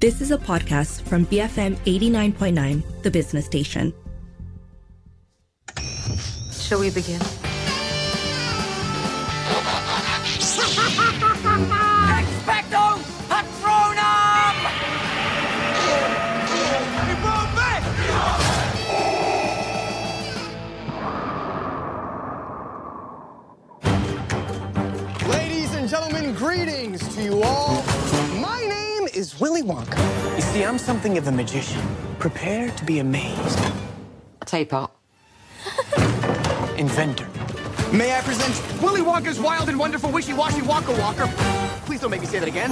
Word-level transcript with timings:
This 0.00 0.20
is 0.20 0.30
a 0.30 0.38
podcast 0.38 1.02
from 1.02 1.26
BFM 1.26 1.74
89.9, 1.78 3.02
the 3.02 3.10
business 3.10 3.46
station. 3.46 3.92
Shall 6.52 6.78
we 6.78 6.90
begin? 6.90 7.18
Expecto 12.14 13.02
Patronum! 13.26 14.54
Ladies 25.28 25.74
and 25.74 25.88
gentlemen, 25.88 26.36
greetings 26.36 27.00
to 27.16 27.22
you 27.24 27.42
all. 27.42 27.87
My 29.18 29.22
name 29.22 29.32
is 29.32 29.40
Willy 29.40 29.62
Wonka. 29.62 30.36
You 30.36 30.42
see, 30.42 30.64
I'm 30.64 30.78
something 30.78 31.18
of 31.18 31.26
a 31.26 31.32
magician. 31.32 31.82
Prepare 32.20 32.70
to 32.70 32.84
be 32.84 33.00
amazed. 33.00 33.58
I'll 33.58 34.46
tell 34.46 34.60
you 34.60 34.66
part. 34.66 34.92
Inventor. 36.78 37.26
May 37.92 38.16
I 38.16 38.20
present 38.20 38.80
Willy 38.80 39.00
Wonka's 39.00 39.40
wild 39.40 39.68
and 39.68 39.76
wonderful 39.76 40.12
wishy-washy 40.12 40.60
Wonka 40.60 40.96
Walker? 41.00 41.26
Please 41.84 42.00
don't 42.00 42.12
make 42.12 42.20
me 42.20 42.28
say 42.28 42.38
that 42.38 42.46
again. 42.46 42.70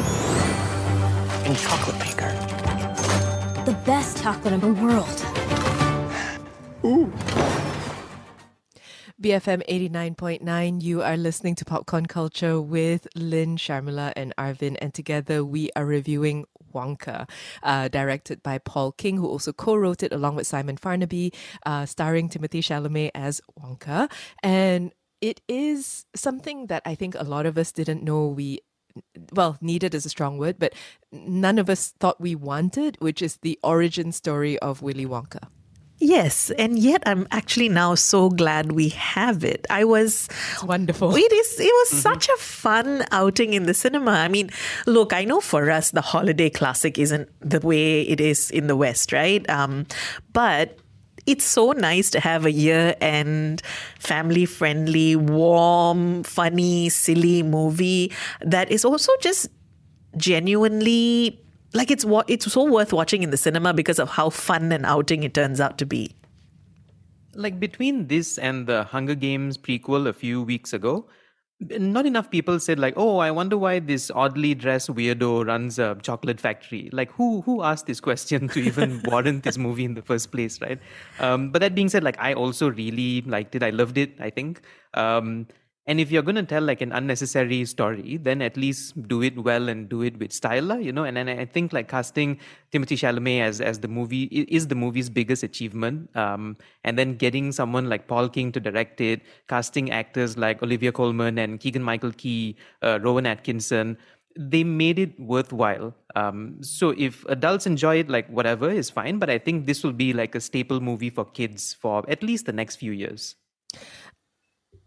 And 1.45 1.59
chocolate 1.59 1.98
maker. 1.98 2.30
The 3.65 3.76
best 3.84 4.23
chocolate 4.23 4.54
in 4.54 4.60
the 4.60 4.73
world. 4.73 5.26
BFM 9.23 9.62
89.9, 9.66 10.83
you 10.83 11.01
are 11.01 11.16
listening 11.16 11.55
to 11.55 11.65
Popcorn 11.65 12.05
Culture 12.05 12.61
with 12.61 13.09
Lynn, 13.15 13.57
Sharmila, 13.57 14.12
and 14.15 14.34
Arvin. 14.37 14.77
And 14.79 14.93
together 14.93 15.43
we 15.43 15.70
are 15.74 15.87
reviewing 15.87 16.45
Wonka, 16.74 17.27
uh, 17.62 17.88
directed 17.88 18.43
by 18.43 18.59
Paul 18.59 18.93
King, 18.93 19.16
who 19.16 19.27
also 19.27 19.55
co 19.55 19.74
wrote 19.74 20.02
it 20.02 20.12
along 20.12 20.34
with 20.34 20.47
Simon 20.47 20.77
Farnaby, 20.77 21.35
uh, 21.65 21.87
starring 21.87 22.29
Timothee 22.29 22.60
Chalamet 22.60 23.10
as 23.15 23.40
Wonka. 23.59 24.13
And 24.43 24.93
it 25.23 25.40
is 25.49 26.05
something 26.15 26.66
that 26.66 26.83
I 26.85 26.95
think 26.95 27.15
a 27.15 27.24
lot 27.24 27.46
of 27.46 27.57
us 27.57 27.73
didn't 27.73 28.02
know 28.02 28.27
we 28.27 28.60
well, 29.33 29.57
needed 29.62 29.95
is 29.95 30.05
a 30.07 30.10
strong 30.10 30.37
word, 30.37 30.59
but 30.59 30.74
none 31.10 31.59
of 31.59 31.71
us 31.71 31.95
thought 32.01 32.21
we 32.21 32.35
wanted, 32.35 32.96
which 33.01 33.23
is 33.23 33.38
the 33.38 33.59
origin 33.62 34.12
story 34.12 34.59
of 34.59 34.83
Willy 34.83 35.07
Wonka. 35.07 35.49
Yes, 35.99 36.51
and 36.59 36.79
yet 36.79 37.02
I'm 37.07 37.27
actually 37.30 37.71
now 37.71 37.95
so 37.95 38.29
glad 38.29 38.73
we 38.73 38.91
have 38.91 39.45
it. 39.45 39.66
I 39.71 39.85
was 39.85 40.29
It's 40.52 40.65
wonderful. 40.65 41.16
It 41.16 41.33
is. 41.33 41.59
It 41.59 41.73
was 41.73 42.02
such 42.02 42.29
a 42.29 42.37
fun 42.37 43.05
outing 43.13 43.55
in 43.55 43.65
the 43.65 43.73
cinema. 43.73 44.11
I 44.11 44.29
mean, 44.29 44.51
look, 44.87 45.15
I 45.15 45.24
know 45.24 45.41
for 45.41 45.71
us 45.71 45.93
the 45.93 46.02
holiday 46.02 46.51
classic 46.51 46.99
isn't 46.99 47.30
the 47.41 47.61
way 47.61 48.02
it 48.02 48.21
is 48.21 48.51
in 48.51 48.67
the 48.67 48.77
West, 48.77 49.11
right? 49.13 49.49
Um, 49.49 49.87
but 50.35 50.79
it's 51.24 51.45
so 51.45 51.73
nice 51.73 52.11
to 52.11 52.21
have 52.21 52.45
a 52.45 52.52
year 52.52 52.95
end 53.01 53.63
family 53.99 54.45
friendly, 54.45 55.17
warm, 55.17 56.23
funny, 56.24 56.91
silly 56.91 57.43
movie 57.43 58.13
that 58.43 58.71
is 58.71 58.85
also 58.85 59.13
just 59.21 59.49
genuinely 60.17 61.41
like 61.77 61.91
it's 61.91 62.05
what 62.05 62.29
it's 62.29 62.51
so 62.52 62.65
worth 62.65 62.93
watching 62.93 63.23
in 63.23 63.30
the 63.30 63.37
cinema 63.37 63.73
because 63.74 63.99
of 63.99 64.10
how 64.10 64.31
fun 64.31 64.72
and 64.72 64.87
outing 64.87 65.22
it 65.22 65.34
turns 65.34 65.60
out 65.60 65.78
to 65.78 65.87
be. 65.87 66.05
like 67.44 67.56
between 67.60 68.06
this 68.10 68.38
and 68.38 68.66
the 68.66 68.84
Hunger 68.84 69.15
Games 69.15 69.59
prequel 69.59 70.06
a 70.09 70.12
few 70.12 70.43
weeks 70.43 70.72
ago, 70.72 70.93
not 71.60 72.06
enough 72.06 72.31
people 72.31 72.59
said 72.66 72.78
like, 72.84 72.94
"Oh, 72.97 73.19
I 73.19 73.31
wonder 73.31 73.59
why 73.65 73.78
this 73.91 74.10
oddly 74.22 74.55
dressed 74.55 74.88
weirdo 75.00 75.47
runs 75.50 75.78
a 75.78 75.88
chocolate 76.09 76.41
factory." 76.41 76.81
Like, 77.00 77.12
who 77.12 77.43
who 77.43 77.62
asked 77.62 77.87
this 77.93 78.00
question 78.00 78.49
to 78.56 78.61
even 78.71 78.97
warrant 79.11 79.44
this 79.44 79.59
movie 79.66 79.84
in 79.84 79.94
the 80.00 80.03
first 80.03 80.33
place, 80.33 80.61
right? 80.62 80.81
Um, 81.28 81.50
but 81.50 81.61
that 81.66 81.75
being 81.75 81.91
said, 81.97 82.05
like, 82.05 82.19
I 82.31 82.33
also 82.34 82.71
really 82.71 83.22
liked 83.37 83.55
it. 83.55 83.62
I 83.62 83.71
loved 83.71 83.99
it. 84.06 84.16
I 84.21 84.31
think. 84.31 84.62
Um, 84.95 85.47
and 85.89 86.01
if 86.01 86.11
you're 86.11 86.23
going 86.23 86.37
to 86.37 86.43
tell 86.43 86.63
like 86.63 86.81
an 86.81 86.91
unnecessary 86.91 87.65
story, 87.65 88.17
then 88.17 88.43
at 88.43 88.57
least 88.57 89.01
do 89.07 89.23
it 89.23 89.39
well 89.39 89.69
and 89.69 89.89
do 89.89 90.03
it 90.03 90.19
with 90.19 90.33
style, 90.33 90.81
you 90.81 90.93
know. 90.93 91.05
And 91.05 91.17
and 91.17 91.31
I 91.31 91.45
think 91.45 91.73
like 91.73 91.87
casting 91.89 92.41
Timothee 92.73 92.99
Chalamet 92.99 93.41
as 93.43 93.61
as 93.61 93.79
the 93.81 93.89
movie 93.89 94.25
is 94.25 94.67
the 94.67 94.75
movie's 94.75 95.09
biggest 95.09 95.45
achievement. 95.45 96.11
Um, 96.17 96.57
and 96.83 96.99
then 96.99 97.15
getting 97.15 97.53
someone 97.53 97.89
like 97.89 98.09
Paul 98.09 98.29
King 98.29 98.51
to 98.53 98.61
direct 98.61 99.01
it, 99.01 99.23
casting 99.49 99.93
actors 99.93 100.37
like 100.37 100.61
Olivia 100.61 100.91
Colman 100.91 101.39
and 101.39 101.61
Keegan 101.61 101.85
Michael 101.85 102.13
Key, 102.13 102.57
uh, 102.83 102.99
Rowan 103.01 103.27
Atkinson, 103.27 103.97
they 104.37 104.65
made 104.65 104.99
it 104.99 105.19
worthwhile. 105.21 105.95
Um, 106.17 106.63
so 106.63 106.95
if 106.99 107.25
adults 107.27 107.65
enjoy 107.65 108.01
it, 108.01 108.09
like 108.09 108.29
whatever 108.29 108.71
is 108.71 108.91
fine. 108.91 109.21
But 109.21 109.31
I 109.31 109.39
think 109.39 109.67
this 109.67 109.85
will 109.85 109.93
be 109.93 110.13
like 110.13 110.35
a 110.35 110.41
staple 110.41 110.81
movie 110.81 111.11
for 111.11 111.25
kids 111.25 111.75
for 111.75 112.05
at 112.11 112.25
least 112.25 112.47
the 112.47 112.53
next 112.53 112.77
few 112.77 112.91
years. 112.91 113.37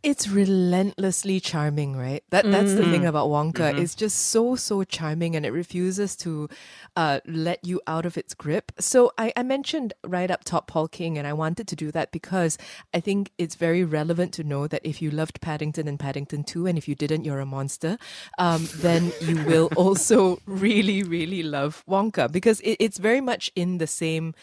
It's 0.01 0.29
relentlessly 0.29 1.41
charming, 1.41 1.97
right? 1.97 2.23
That 2.29 2.49
that's 2.49 2.73
the 2.73 2.83
thing 2.83 3.05
about 3.05 3.27
Wonka. 3.27 3.77
It's 3.77 3.95
just 3.95 4.27
so 4.27 4.55
so 4.55 4.85
charming, 4.85 5.35
and 5.35 5.45
it 5.45 5.51
refuses 5.51 6.15
to 6.17 6.47
uh, 6.95 7.19
let 7.25 7.65
you 7.65 7.81
out 7.85 8.05
of 8.05 8.17
its 8.17 8.33
grip. 8.33 8.71
So 8.79 9.11
I, 9.17 9.33
I 9.35 9.43
mentioned 9.43 9.93
right 10.05 10.31
up 10.31 10.45
top 10.45 10.67
Paul 10.67 10.87
King, 10.87 11.17
and 11.17 11.27
I 11.27 11.33
wanted 11.33 11.67
to 11.67 11.75
do 11.75 11.91
that 11.91 12.13
because 12.13 12.57
I 12.93 13.01
think 13.01 13.31
it's 13.37 13.55
very 13.55 13.83
relevant 13.83 14.33
to 14.35 14.43
know 14.45 14.67
that 14.67 14.85
if 14.85 15.01
you 15.01 15.11
loved 15.11 15.41
Paddington 15.41 15.85
and 15.85 15.99
Paddington 15.99 16.45
Two, 16.45 16.65
and 16.65 16.77
if 16.77 16.87
you 16.87 16.95
didn't, 16.95 17.25
you're 17.25 17.41
a 17.41 17.45
monster. 17.45 17.97
Um, 18.37 18.69
then 18.75 19.11
you 19.19 19.43
will 19.43 19.69
also 19.75 20.39
really 20.45 21.03
really 21.03 21.43
love 21.43 21.83
Wonka 21.89 22.31
because 22.31 22.61
it, 22.61 22.77
it's 22.79 22.99
very 22.99 23.19
much 23.19 23.51
in 23.53 23.79
the 23.79 23.87
same 23.87 24.33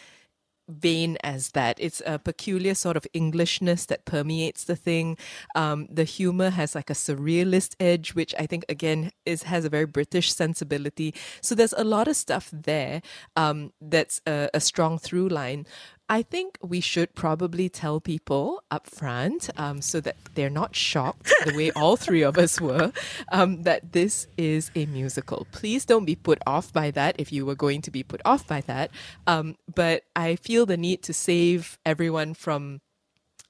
vein 0.67 1.17
as 1.23 1.51
that. 1.51 1.77
It's 1.79 2.01
a 2.05 2.19
peculiar 2.19 2.75
sort 2.75 2.97
of 2.97 3.07
Englishness 3.13 3.85
that 3.87 4.05
permeates 4.05 4.63
the 4.65 4.75
thing. 4.75 5.17
Um, 5.55 5.87
the 5.89 6.03
humor 6.03 6.49
has 6.49 6.75
like 6.75 6.89
a 6.89 6.93
surrealist 6.93 7.75
edge, 7.79 8.13
which 8.15 8.33
I 8.37 8.45
think 8.45 8.65
again 8.69 9.11
is 9.25 9.43
has 9.43 9.65
a 9.65 9.69
very 9.69 9.85
British 9.85 10.33
sensibility. 10.33 11.13
So 11.41 11.55
there's 11.55 11.73
a 11.77 11.83
lot 11.83 12.07
of 12.07 12.15
stuff 12.15 12.49
there 12.51 13.01
um, 13.35 13.71
that's 13.81 14.21
a, 14.27 14.49
a 14.53 14.59
strong 14.59 14.97
through 14.97 15.29
line. 15.29 15.65
I 16.09 16.21
think 16.21 16.57
we 16.61 16.79
should 16.79 17.15
probably 17.15 17.67
tell 17.67 17.99
people 17.99 18.63
up 18.71 18.87
front 18.87 19.49
um, 19.57 19.81
so 19.81 19.99
that 20.01 20.15
they're 20.35 20.49
not 20.49 20.73
shocked 20.73 21.33
the 21.45 21.53
way 21.55 21.71
all 21.71 21.97
three 21.97 22.21
of 22.21 22.37
us 22.37 22.61
were 22.61 22.93
um, 23.31 23.63
that 23.63 23.91
this 23.91 24.27
is 24.37 24.71
a 24.73 24.85
musical. 24.85 25.47
Please 25.51 25.83
don't 25.85 26.05
be 26.05 26.15
put 26.15 26.39
off 26.47 26.71
by 26.71 26.91
that 26.91 27.15
if 27.19 27.33
you 27.33 27.45
were 27.45 27.55
going 27.55 27.81
to 27.81 27.91
be 27.91 28.03
put 28.03 28.21
off 28.23 28.47
by 28.47 28.61
that. 28.61 28.89
Um, 29.25 29.57
but 29.73 30.03
I 30.15 30.37
feel 30.37 30.65
the 30.65 30.77
need 30.77 31.03
to 31.03 31.13
save 31.13 31.77
everyone 31.85 32.33
from 32.35 32.79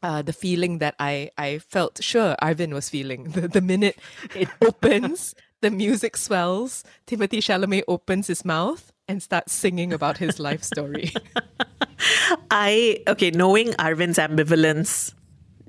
uh, 0.02 0.24
the 0.24 0.34
feeling 0.34 0.80
that 0.80 0.96
I, 1.00 1.30
I 1.38 1.60
felt 1.60 2.04
sure 2.04 2.36
Arvin 2.42 2.74
was 2.74 2.90
feeling. 2.90 3.32
The, 3.38 3.48
the 3.48 3.62
minute 3.62 4.00
it 4.36 4.50
opens, 4.62 5.36
the 5.62 5.70
music 5.70 6.18
swells, 6.18 6.84
Timothee 7.06 7.38
Chalamet 7.38 7.84
opens 7.88 8.28
his 8.28 8.44
mouth 8.44 8.92
and 9.08 9.22
starts 9.22 9.54
singing 9.54 9.94
about 9.94 10.18
his 10.18 10.40
life 10.40 10.64
story. 10.64 11.12
I 12.52 13.04
okay, 13.08 13.32
knowing 13.32 13.70
Arvin's 13.74 14.18
ambivalence. 14.18 15.14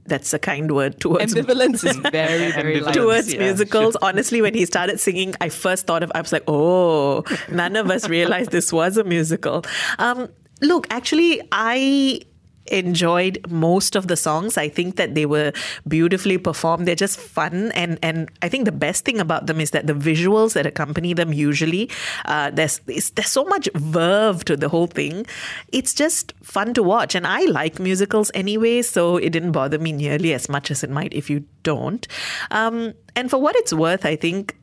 That's 0.06 0.32
a 0.32 0.38
kind 0.38 0.72
word 0.74 1.00
towards 1.00 1.34
Ambivalence 1.34 1.86
is 1.86 1.96
very, 2.12 2.50
very 2.50 2.80
towards 2.80 3.30
Yeah, 3.30 3.40
musicals. 3.40 3.94
Honestly, 4.00 4.40
when 4.40 4.54
he 4.54 4.64
started 4.64 4.98
singing, 5.00 5.34
I 5.38 5.50
first 5.50 5.86
thought 5.86 6.02
of 6.02 6.10
I 6.14 6.22
was 6.22 6.32
like, 6.32 6.44
oh, 6.48 7.24
none 7.50 7.76
of 7.76 7.90
us 7.90 8.08
realized 8.08 8.50
this 8.50 8.72
was 8.72 8.96
a 8.96 9.04
musical. 9.04 9.66
Um, 9.98 10.28
look, 10.62 10.86
actually, 10.88 11.42
I 11.52 12.22
enjoyed 12.70 13.38
most 13.50 13.96
of 13.96 14.08
the 14.08 14.16
songs. 14.16 14.56
I 14.56 14.68
think 14.68 14.96
that 14.96 15.14
they 15.14 15.26
were 15.26 15.52
beautifully 15.86 16.38
performed. 16.38 16.86
They're 16.86 16.94
just 16.94 17.18
fun, 17.18 17.72
and 17.72 17.98
and 18.02 18.30
I 18.42 18.48
think 18.48 18.64
the 18.64 18.72
best 18.72 19.04
thing 19.04 19.20
about 19.20 19.46
them 19.46 19.60
is 19.60 19.70
that 19.72 19.86
the 19.86 19.94
visuals 19.94 20.54
that 20.54 20.66
accompany 20.66 21.14
them 21.14 21.32
usually 21.32 21.90
uh, 22.24 22.50
there's 22.50 22.80
there's 22.86 23.30
so 23.30 23.44
much 23.44 23.68
verve 23.74 24.44
to 24.44 24.56
the 24.56 24.68
whole 24.68 24.86
thing. 24.86 25.26
It's 25.72 25.94
just 25.94 26.32
fun 26.42 26.74
to 26.74 26.82
watch, 26.82 27.14
and 27.14 27.26
I 27.26 27.44
like 27.44 27.78
musicals 27.78 28.30
anyway, 28.34 28.82
so 28.82 29.16
it 29.16 29.30
didn't 29.30 29.52
bother 29.52 29.78
me 29.78 29.92
nearly 29.92 30.34
as 30.34 30.48
much 30.48 30.70
as 30.70 30.82
it 30.84 30.90
might 30.90 31.12
if 31.12 31.30
you 31.30 31.44
don't. 31.62 32.06
Um, 32.50 32.94
and 33.16 33.30
for 33.30 33.38
what 33.38 33.56
it's 33.56 33.72
worth, 33.72 34.04
I 34.04 34.16
think 34.16 34.56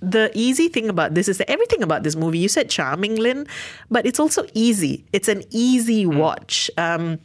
the 0.00 0.30
easy 0.34 0.68
thing 0.68 0.88
about 0.88 1.14
this 1.14 1.28
is 1.28 1.38
that 1.38 1.50
everything 1.50 1.82
about 1.82 2.02
this 2.02 2.16
movie, 2.16 2.38
you 2.38 2.48
said 2.48 2.68
charming, 2.70 3.16
Lynn, 3.16 3.46
but 3.90 4.06
it's 4.06 4.20
also 4.20 4.46
easy. 4.54 5.04
It's 5.12 5.28
an 5.28 5.42
easy 5.50 6.06
watch. 6.06 6.70
Um, 6.76 7.18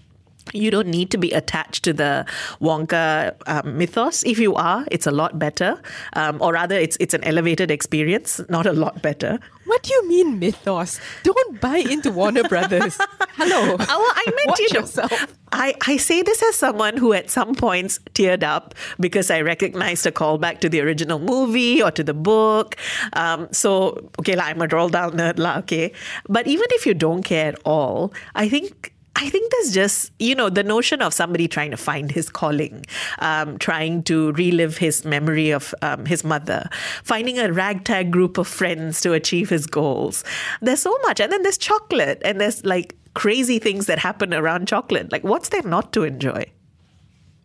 You 0.54 0.72
don't 0.72 0.88
need 0.88 1.12
to 1.12 1.18
be 1.18 1.32
attached 1.32 1.84
to 1.84 1.94
the 1.94 2.26
Wonka 2.62 3.36
um, 3.48 3.78
mythos. 3.78 4.24
If 4.24 4.40
you 4.40 4.56
are, 4.56 4.86
it's 4.92 5.08
a 5.08 5.12
lot 5.12 5.38
better, 5.40 5.82
um, 6.14 6.42
or 6.42 6.54
rather, 6.54 6.76
it's 6.76 6.98
it's 7.00 7.14
an 7.14 7.24
elevated 7.24 7.72
experience, 7.72 8.42
not 8.50 8.66
a 8.66 8.74
lot 8.74 9.02
better. 9.02 9.40
What 9.66 9.84
do 9.84 9.94
you 9.94 10.08
mean 10.08 10.40
mythos? 10.40 11.00
Don't 11.22 11.62
buy 11.62 11.78
into 11.78 12.12
Warner 12.12 12.44
Brothers. 12.44 12.98
Hello. 13.38 13.78
Oh, 13.80 14.14
I 14.16 14.26
meant 14.26 14.48
Watch 14.48 14.60
you 14.60 14.68
know, 14.74 14.80
yourself. 14.80 15.28
I, 15.52 15.76
I 15.86 15.98
say 15.98 16.24
this 16.24 16.42
as 16.42 16.56
someone 16.56 16.98
who 16.98 17.14
at 17.14 17.30
some 17.30 17.54
points 17.54 18.00
teared 18.16 18.42
up 18.42 18.74
because 19.00 19.30
I 19.30 19.42
recognized 19.42 20.08
a 20.08 20.12
callback 20.12 20.60
to 20.62 20.70
the 20.70 20.82
original 20.82 21.20
movie 21.20 21.84
or 21.84 21.92
to 21.92 22.04
the 22.04 22.16
book. 22.16 22.78
Um, 23.14 23.48
so, 23.52 24.10
okay, 24.20 24.36
la, 24.36 24.46
I'm 24.46 24.62
a 24.62 24.68
Roald 24.68 24.92
Dahl 24.92 25.12
nerd, 25.12 25.38
la, 25.38 25.60
okay. 25.60 25.94
But 26.28 26.48
even 26.48 26.66
if 26.72 26.88
you 26.88 26.96
don't 26.96 27.22
care 27.22 27.50
at 27.50 27.60
all, 27.64 28.12
I 28.34 28.50
think 28.50 28.94
I 29.22 29.30
think 29.30 29.52
there's 29.52 29.74
just, 29.74 30.14
you 30.18 30.34
know, 30.34 30.50
the 30.50 30.64
notion 30.64 31.02
of 31.02 31.14
somebody 31.14 31.50
trying 31.50 31.72
to 31.72 31.78
find 31.78 32.10
his 32.10 32.30
calling, 32.30 32.86
um, 33.20 33.58
trying 33.58 34.04
to 34.04 34.32
relive 34.34 34.78
his 34.78 35.04
memory 35.04 35.52
of 35.52 35.76
um, 35.82 36.06
his 36.06 36.24
mother, 36.24 36.70
finding 37.04 37.38
a 37.38 37.52
ragtag 37.52 38.12
group 38.12 38.38
of 38.38 38.48
friends 38.48 39.02
to 39.02 39.12
achieve 39.12 39.50
his 39.50 39.66
goals. 39.66 40.24
There's 40.62 40.82
so 40.82 40.98
much. 41.04 41.20
And 41.20 41.34
then 41.34 41.44
there's 41.44 41.58
chocolate, 41.58 42.22
and 42.24 42.40
there's 42.40 42.64
like 42.64 42.96
crazy 43.14 43.60
things 43.60 43.88
that 43.88 44.00
happen 44.00 44.34
around 44.34 44.70
chocolate. 44.70 45.12
Like, 45.12 45.26
what's 45.26 45.50
there 45.50 45.64
not 45.64 45.92
to 45.94 46.04
enjoy? 46.04 46.46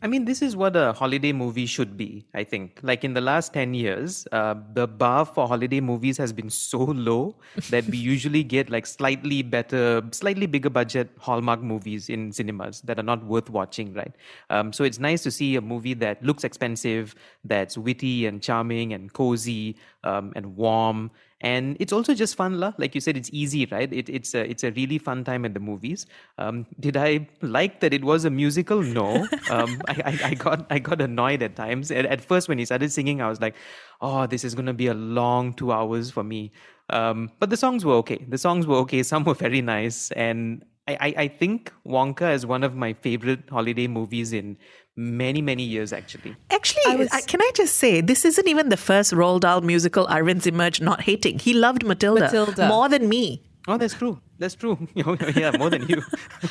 I 0.04 0.06
mean, 0.06 0.26
this 0.26 0.42
is 0.42 0.54
what 0.54 0.76
a 0.76 0.92
holiday 0.92 1.32
movie 1.32 1.64
should 1.64 1.96
be, 1.96 2.26
I 2.34 2.44
think. 2.44 2.78
Like 2.82 3.04
in 3.04 3.14
the 3.14 3.22
last 3.22 3.54
10 3.54 3.72
years, 3.72 4.28
uh, 4.32 4.54
the 4.74 4.86
bar 4.86 5.24
for 5.24 5.48
holiday 5.48 5.80
movies 5.80 6.18
has 6.18 6.30
been 6.30 6.50
so 6.50 6.76
low 6.80 7.36
that 7.70 7.86
we 7.86 7.96
usually 7.96 8.44
get 8.44 8.68
like 8.68 8.84
slightly 8.84 9.40
better, 9.40 10.02
slightly 10.10 10.44
bigger 10.44 10.68
budget 10.68 11.08
Hallmark 11.18 11.62
movies 11.62 12.10
in 12.10 12.32
cinemas 12.32 12.82
that 12.82 12.98
are 12.98 13.02
not 13.02 13.24
worth 13.24 13.48
watching, 13.48 13.94
right? 13.94 14.14
Um, 14.50 14.74
so 14.74 14.84
it's 14.84 14.98
nice 14.98 15.22
to 15.22 15.30
see 15.30 15.56
a 15.56 15.62
movie 15.62 15.94
that 15.94 16.22
looks 16.22 16.44
expensive, 16.44 17.14
that's 17.42 17.78
witty 17.78 18.26
and 18.26 18.42
charming 18.42 18.92
and 18.92 19.10
cozy 19.10 19.74
um, 20.02 20.34
and 20.36 20.54
warm 20.54 21.12
and 21.40 21.76
it's 21.81 21.92
also 21.92 22.14
just 22.14 22.36
fun 22.36 22.58
la. 22.58 22.72
like 22.78 22.94
you 22.94 23.00
said 23.00 23.16
it's 23.16 23.31
easy 23.32 23.66
right? 23.66 23.92
It, 23.92 24.08
it's 24.08 24.34
a 24.34 24.48
it's 24.48 24.64
a 24.64 24.70
really 24.72 24.98
fun 24.98 25.25
time 25.25 25.44
at 25.44 25.54
the 25.54 25.60
movies. 25.60 26.06
Um, 26.38 26.66
did 26.81 26.96
i 26.96 27.28
like 27.42 27.81
that 27.81 27.92
it 27.92 28.04
was 28.04 28.25
a 28.25 28.31
musical? 28.31 28.82
No. 28.82 29.26
Um, 29.50 29.81
I, 29.88 29.94
I, 30.04 30.28
I 30.28 30.34
got 30.34 30.66
i 30.70 30.78
got 30.78 31.00
annoyed 31.00 31.42
at 31.42 31.54
times. 31.54 31.90
At, 31.90 32.06
at 32.06 32.20
first 32.20 32.48
when 32.48 32.58
he 32.58 32.64
started 32.64 32.90
singing 32.90 33.20
i 33.20 33.28
was 33.28 33.40
like 33.40 33.54
oh 34.00 34.26
this 34.26 34.42
is 34.42 34.54
going 34.54 34.66
to 34.66 34.72
be 34.72 34.86
a 34.86 34.94
long 34.94 35.52
two 35.52 35.72
hours 35.72 36.10
for 36.10 36.25
me. 36.25 36.52
Um, 36.90 37.31
but 37.38 37.50
the 37.50 37.56
songs 37.56 37.84
were 37.84 37.94
okay. 37.94 38.25
The 38.28 38.38
songs 38.38 38.66
were 38.66 38.76
okay. 38.78 39.02
Some 39.02 39.25
were 39.25 39.34
very 39.34 39.62
nice. 39.62 40.10
And 40.12 40.64
I, 40.86 40.92
I, 40.92 41.14
I 41.22 41.28
think 41.28 41.72
Wonka 41.86 42.34
is 42.34 42.44
one 42.44 42.62
of 42.62 42.75
my 42.75 42.92
favorite 42.92 43.40
holiday 43.48 43.86
movies 43.86 44.32
in 44.32 44.58
many, 44.96 45.40
many 45.40 45.62
years, 45.62 45.92
actually. 45.92 46.36
Actually, 46.50 46.82
I 46.88 46.96
was, 46.96 47.08
I, 47.10 47.20
can 47.22 47.40
I 47.40 47.50
just 47.54 47.76
say, 47.76 48.00
this 48.00 48.25
isn't 48.25 48.46
even 48.46 48.69
the 48.69 48.76
first 48.76 49.12
Roald 49.12 49.40
Dahl 49.40 49.60
musical 49.62 50.06
Arvind 50.06 50.46
emerged 50.46 50.82
not 50.82 51.02
hating. 51.02 51.38
He 51.38 51.54
loved 51.54 51.84
Matilda, 51.84 52.20
Matilda. 52.22 52.69
more 52.69 52.88
than 52.88 53.08
me. 53.08 53.42
Oh, 53.66 53.78
that's 53.78 53.94
true. 53.94 54.20
That's 54.38 54.54
true. 54.54 54.88
yeah, 54.94 55.52
more 55.56 55.70
than 55.70 55.86
you. 55.88 56.02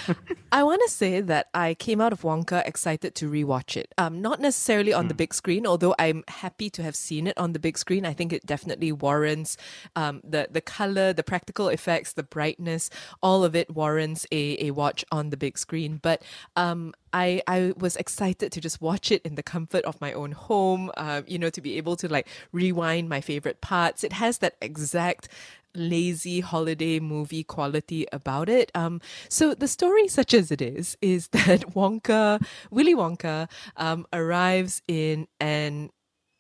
I 0.52 0.64
want 0.64 0.82
to 0.86 0.90
say 0.90 1.20
that 1.20 1.48
I 1.54 1.74
came 1.74 2.00
out 2.00 2.14
of 2.14 2.22
Wonka 2.22 2.66
excited 2.66 3.14
to 3.16 3.30
rewatch 3.30 3.76
it. 3.76 3.94
Um, 3.98 4.22
not 4.22 4.40
necessarily 4.40 4.94
on 4.94 5.06
mm. 5.06 5.10
the 5.10 5.16
big 5.16 5.34
screen, 5.34 5.68
although 5.68 5.94
I'm 6.00 6.24
happy 6.28 6.70
to 6.72 6.84
have 6.84 6.96
seen 6.96 7.28
it 7.28 7.38
on 7.38 7.54
the 7.54 7.60
big 7.60 7.78
screen. 7.78 8.06
I 8.06 8.14
think 8.14 8.32
it 8.32 8.46
definitely 8.46 8.92
warrants 8.92 9.58
um, 9.96 10.22
the 10.24 10.48
the 10.50 10.62
color, 10.62 11.12
the 11.12 11.24
practical 11.24 11.68
effects, 11.68 12.14
the 12.14 12.24
brightness, 12.24 12.90
all 13.22 13.44
of 13.44 13.56
it 13.56 13.70
warrants 13.74 14.26
a, 14.32 14.68
a 14.68 14.72
watch 14.72 15.04
on 15.12 15.30
the 15.30 15.38
big 15.38 15.58
screen. 15.58 16.00
But 16.02 16.24
um, 16.56 16.94
I, 17.14 17.44
I 17.48 17.74
was 17.78 17.96
excited 17.96 18.52
to 18.52 18.62
just 18.62 18.82
watch 18.82 19.12
it 19.12 19.22
in 19.24 19.36
the 19.36 19.44
comfort 19.44 19.86
of 19.86 20.02
my 20.02 20.14
own 20.14 20.32
home, 20.32 20.92
uh, 20.98 21.22
you 21.28 21.38
know, 21.38 21.52
to 21.52 21.62
be 21.62 21.78
able 21.78 21.96
to 21.98 22.08
like 22.08 22.28
rewind 22.52 23.08
my 23.08 23.22
favorite 23.22 23.62
parts. 23.62 24.04
It 24.04 24.14
has 24.14 24.40
that 24.40 24.56
exact 24.62 25.30
lazy 25.76 26.40
holiday 26.40 27.00
movie 27.00 27.44
quality 27.44 28.06
about 28.12 28.50
it. 28.50 28.72
Um, 28.76 29.02
so 29.30 29.54
the 29.54 29.68
story, 29.68 30.08
such 30.08 30.34
as 30.34 30.52
it 30.52 30.62
is, 30.62 30.98
is 31.02 31.30
that 31.30 31.74
Wonka, 31.74 32.46
Willy 32.72 32.96
Wonka, 32.96 33.50
um, 33.78 34.06
arrives 34.14 34.82
in 34.88 35.28
an 35.40 35.90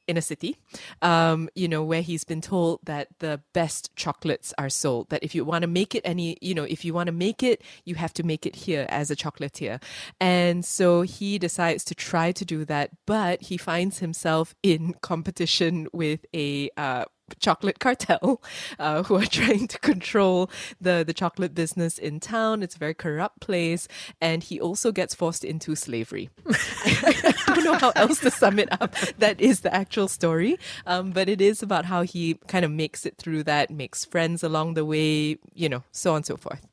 in 0.08 0.18
a 0.18 0.22
city, 0.22 0.58
um, 1.02 1.50
you 1.56 1.68
know, 1.68 1.84
where 1.84 2.02
he's 2.02 2.24
been 2.24 2.42
told 2.42 2.80
that 2.84 3.08
the 3.20 3.42
best 3.54 3.96
chocolates 3.96 4.54
are 4.58 4.70
sold. 4.70 5.10
That 5.10 5.24
if 5.24 5.34
you 5.34 5.46
want 5.46 5.62
to 5.62 5.68
make 5.68 5.96
it 5.96 6.02
any, 6.04 6.38
you 6.42 6.54
know, 6.54 6.64
if 6.64 6.84
you 6.84 6.94
want 6.94 7.08
to 7.08 7.14
make 7.14 7.42
it, 7.42 7.62
you 7.86 7.96
have 7.96 8.14
to 8.16 8.24
make 8.24 8.46
it 8.46 8.56
here 8.56 8.86
as 8.90 9.10
a 9.10 9.16
chocolatier. 9.16 9.82
And 10.20 10.66
so 10.66 11.02
he 11.02 11.40
decides 11.40 11.84
to 11.86 11.96
try 11.96 12.32
to 12.34 12.46
do 12.46 12.66
that, 12.66 12.92
but 13.06 13.44
he 13.44 13.58
finds 13.58 14.00
himself 14.00 14.54
in 14.62 14.94
competition 15.02 15.88
with 15.94 16.26
a 16.36 16.70
uh, 16.76 17.06
chocolate 17.40 17.80
cartel 17.80 18.42
uh, 18.80 19.04
who 19.04 19.16
are 19.16 19.26
trying 19.40 19.68
to 19.68 19.80
control 19.80 20.50
the, 20.80 21.04
the 21.06 21.14
chocolate 21.14 21.56
business 21.56 21.98
in 21.98 22.20
town. 22.20 22.64
It's 22.64 22.76
a 22.76 22.80
very 22.80 22.94
corrupt 22.94 23.40
place. 23.40 23.88
And 24.22 24.44
he 24.44 24.60
also 24.60 24.92
gets 24.92 25.14
forced 25.14 25.44
into 25.44 25.76
slavery. 25.76 26.30
I, 26.48 27.34
don't 27.48 27.64
know 27.64 27.78
how 27.78 27.92
else 27.96 28.20
to 28.20 28.32
sum 28.32 28.60
it 28.60 28.70
up. 28.82 28.96
That 29.18 29.40
is 29.40 29.62
the 29.62 29.74
actual 29.74 30.08
story. 30.08 30.58
Um, 30.86 31.12
but 31.12 31.30
it 31.30 31.42
is 31.42 31.64
about 31.64 31.86
how 31.86 32.04
he 32.04 32.36
kind 32.48 32.66
of 32.66 32.72
makes 32.72 33.06
it 33.06 33.18
through 33.18 33.44
that, 33.44 33.70
makes 33.70 34.06
friends 34.06 34.44
along 34.44 34.74
the 34.74 34.86
way, 34.86 35.38
you 35.54 35.70
know, 35.70 35.84
so 35.92 36.12
on 36.12 36.18
and 36.18 36.26
so 36.26 36.38
forth. 36.38 36.66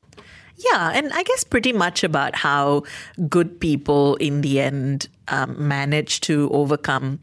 Yeah, 0.56 0.90
and 0.94 1.10
I 1.12 1.22
guess 1.22 1.42
pretty 1.42 1.72
much 1.72 2.04
about 2.04 2.36
how 2.36 2.82
good 3.28 3.60
people 3.60 4.16
in 4.16 4.42
the 4.42 4.60
end 4.60 5.08
um, 5.28 5.68
manage 5.68 6.20
to 6.22 6.50
overcome 6.52 7.20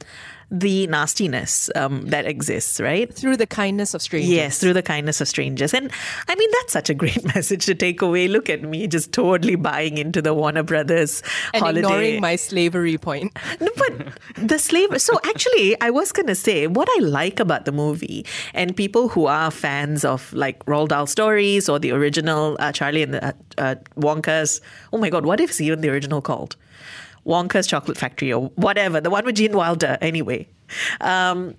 the 0.50 0.88
nastiness 0.88 1.70
um, 1.76 2.06
that 2.08 2.26
exists, 2.26 2.80
right? 2.80 3.14
Through 3.14 3.38
the 3.38 3.48
kindness 3.48 3.94
of 3.94 4.02
strangers. 4.02 4.30
Yes, 4.30 4.60
through 4.60 4.74
the 4.74 4.82
kindness 4.82 5.20
of 5.20 5.28
strangers. 5.28 5.74
And 5.74 5.92
I 6.28 6.36
mean, 6.36 6.50
that's 6.54 6.74
such 6.74 6.90
a 6.90 6.94
great 6.94 7.24
message 7.36 7.66
to 7.66 7.76
take 7.76 8.02
away. 8.02 8.28
Look 8.28 8.50
at 8.50 8.62
me 8.62 8.88
just 8.88 9.12
totally 9.12 9.56
buying 9.56 9.98
into 9.98 10.22
the 10.22 10.34
Warner 10.34 10.64
Brothers 10.64 11.22
and 11.54 11.62
holiday. 11.62 11.80
ignoring 11.80 12.22
my 12.22 12.36
slavery 12.36 12.98
point. 12.98 13.38
No, 13.60 13.70
but 13.76 14.20
the 14.36 14.60
slave. 14.60 15.02
So 15.02 15.20
actually, 15.24 15.80
I 15.82 15.90
was 15.90 16.12
going 16.12 16.28
to 16.28 16.36
say 16.36 16.68
what 16.68 16.88
I 16.98 17.00
like 17.02 17.40
about 17.40 17.66
the 17.66 17.72
movie, 17.72 18.26
and 18.54 18.76
people 18.76 19.10
who 19.10 19.26
are 19.26 19.50
fans 19.50 20.06
of 20.06 20.32
like 20.32 20.64
Roald 20.66 20.90
Dahl 20.90 21.08
stories 21.08 21.68
or 21.68 21.80
the 21.80 21.92
original 21.92 22.56
uh, 22.60 22.72
Charlie 22.72 23.04
and 23.04 23.16
the 23.16 23.26
uh, 23.26 23.32
uh, 23.58 23.76
Wonka's. 23.96 24.62
Oh 24.94 24.98
my 24.98 25.10
God, 25.10 25.26
what 25.26 25.40
if 25.40 25.50
it's 25.50 25.62
even 25.62 25.82
the 25.82 25.90
original 25.90 26.22
called? 26.22 26.56
Wonka's 27.28 27.68
Chocolate 27.68 27.98
Factory 27.98 28.32
or 28.32 28.48
whatever, 28.56 29.02
the 29.02 29.10
one 29.10 29.26
with 29.26 29.36
Gene 29.36 29.56
Wilder, 29.56 29.98
anyway. 30.02 30.48
Um, 31.02 31.56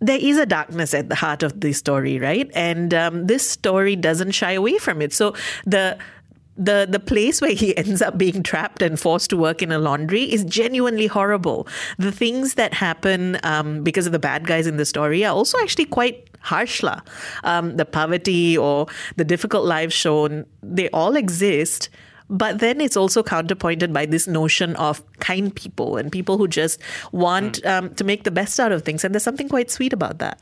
there 0.00 0.18
is 0.20 0.36
a 0.36 0.46
darkness 0.46 0.94
at 0.94 1.08
the 1.08 1.14
heart 1.14 1.42
of 1.42 1.60
the 1.60 1.72
story, 1.72 2.18
right? 2.18 2.50
And 2.54 2.92
um, 2.92 3.26
this 3.28 3.48
story 3.48 3.94
doesn't 3.94 4.32
shy 4.32 4.52
away 4.52 4.78
from 4.78 5.00
it. 5.00 5.12
So 5.12 5.34
the 5.64 5.96
the 6.56 6.86
the 6.90 7.00
place 7.00 7.40
where 7.40 7.52
he 7.52 7.76
ends 7.82 8.02
up 8.02 8.18
being 8.18 8.42
trapped 8.42 8.82
and 8.82 8.98
forced 8.98 9.30
to 9.30 9.36
work 9.36 9.62
in 9.62 9.72
a 9.72 9.78
laundry 9.78 10.24
is 10.24 10.44
genuinely 10.44 11.06
horrible. 11.06 11.68
The 11.98 12.12
things 12.12 12.54
that 12.54 12.74
happen 12.74 13.38
um, 13.44 13.82
because 13.82 14.06
of 14.06 14.12
the 14.12 14.18
bad 14.18 14.46
guys 14.46 14.66
in 14.66 14.76
the 14.76 14.84
story 14.84 15.24
are 15.24 15.34
also 15.34 15.58
actually 15.60 15.86
quite 15.86 16.28
harsh. 16.40 16.82
Um, 17.44 17.76
the 17.76 17.84
poverty 17.84 18.58
or 18.58 18.86
the 19.16 19.24
difficult 19.24 19.64
lives 19.64 19.94
shown, 19.94 20.46
they 20.62 20.88
all 20.90 21.14
exist. 21.14 21.88
But 22.28 22.58
then 22.60 22.80
it's 22.80 22.96
also 22.96 23.22
counterpointed 23.22 23.92
by 23.92 24.06
this 24.06 24.26
notion 24.26 24.76
of 24.76 25.02
kind 25.18 25.54
people 25.54 25.96
and 25.96 26.10
people 26.10 26.38
who 26.38 26.48
just 26.48 26.80
want 27.12 27.62
mm. 27.62 27.70
um, 27.70 27.94
to 27.94 28.04
make 28.04 28.24
the 28.24 28.30
best 28.30 28.58
out 28.58 28.72
of 28.72 28.82
things. 28.82 29.04
And 29.04 29.14
there's 29.14 29.22
something 29.22 29.48
quite 29.48 29.70
sweet 29.70 29.92
about 29.92 30.18
that. 30.18 30.40